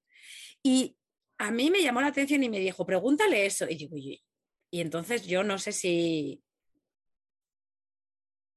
[0.62, 0.96] Y
[1.38, 3.66] a mí me llamó la atención y me dijo, pregúntale eso.
[3.68, 4.22] Y digo, y,
[4.70, 6.42] y entonces yo no sé si...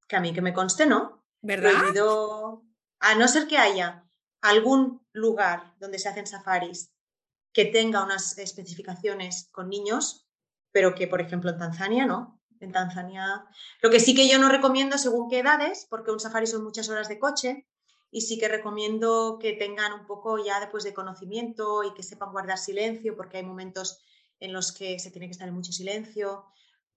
[0.08, 1.26] Que a mí que me conste, ¿no?
[1.42, 1.72] ¿Verdad?
[1.78, 2.64] Prohibido,
[3.00, 4.06] a no ser que haya
[4.42, 6.94] algún lugar donde se hacen safaris
[7.52, 10.28] que tenga unas especificaciones con niños,
[10.72, 13.46] pero que, por ejemplo, en Tanzania no en Tanzania.
[13.82, 16.90] Lo que sí que yo no recomiendo según qué edades, porque un safari son muchas
[16.90, 17.68] horas de coche,
[18.12, 22.32] y sí que recomiendo que tengan un poco ya después de conocimiento y que sepan
[22.32, 24.02] guardar silencio, porque hay momentos
[24.40, 26.46] en los que se tiene que estar en mucho silencio,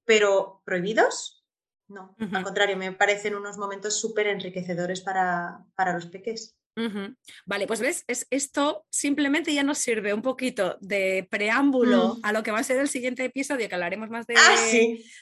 [0.05, 1.45] pero prohibidos,
[1.89, 6.57] no, al contrario, me parecen unos momentos súper enriquecedores para, para los peques.
[7.47, 12.21] Vale, pues ves, es, esto simplemente ya nos sirve un poquito de preámbulo mm.
[12.23, 14.67] a lo que va a ser el siguiente episodio, que hablaremos más de, ah,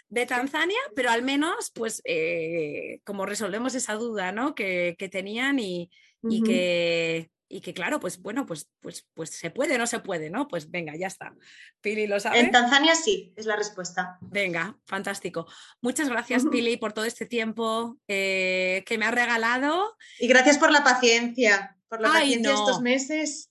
[0.08, 4.54] de Tanzania, pero al menos, pues, eh, como resolvemos esa duda ¿no?
[4.54, 5.90] que, tenían y,
[6.22, 10.30] y que y que claro, pues bueno, pues, pues, pues se puede, no se puede,
[10.30, 10.48] ¿no?
[10.48, 11.34] Pues venga, ya está.
[11.80, 12.40] Pili lo sabe.
[12.40, 14.18] En Tanzania sí, es la respuesta.
[14.20, 15.46] Venga, fantástico.
[15.80, 19.96] Muchas gracias, Pili, por todo este tiempo eh, que me ha regalado.
[20.18, 23.50] Y gracias por la paciencia, por la paciencia estos meses.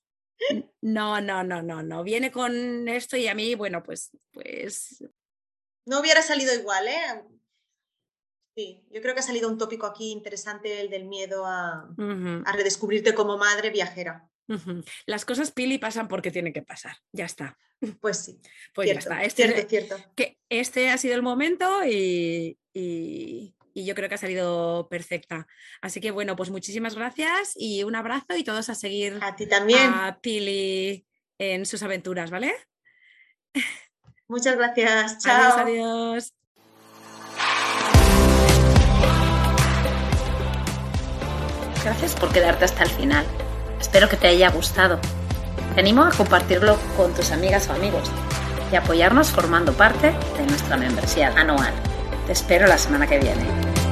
[0.81, 2.03] No, no, no, no, no.
[2.03, 5.03] Viene con esto y a mí, bueno, pues, pues.
[5.85, 7.23] No hubiera salido igual, ¿eh?
[8.57, 11.87] Sí, yo creo que ha salido un tópico aquí interesante, el del miedo a,
[12.55, 14.27] redescubrirte como madre viajera.
[15.05, 17.55] Las cosas pili pasan porque tienen que pasar, ya está.
[18.01, 18.41] Pues sí.
[18.73, 19.23] Pues ya está.
[19.23, 19.95] Este, cierto, cierto.
[20.15, 22.57] Que este ha sido el momento y,
[23.75, 25.45] yo creo que ha salido perfecta.
[25.79, 29.45] Así que bueno, pues muchísimas gracias y un abrazo y todos a seguir a ti
[29.45, 29.93] también.
[29.93, 31.05] A Pili
[31.37, 32.55] en sus aventuras, ¿vale?
[34.27, 35.19] Muchas gracias.
[35.23, 35.53] Chao.
[35.53, 36.36] Adiós, adiós.
[41.87, 43.25] Gracias por quedarte hasta el final.
[43.79, 44.99] Espero que te haya gustado.
[45.73, 48.11] Te animo a compartirlo con tus amigas o amigos
[48.69, 50.07] y apoyarnos formando parte
[50.37, 51.71] de nuestra membresía anual.
[52.25, 53.86] Te espero la semana que viene.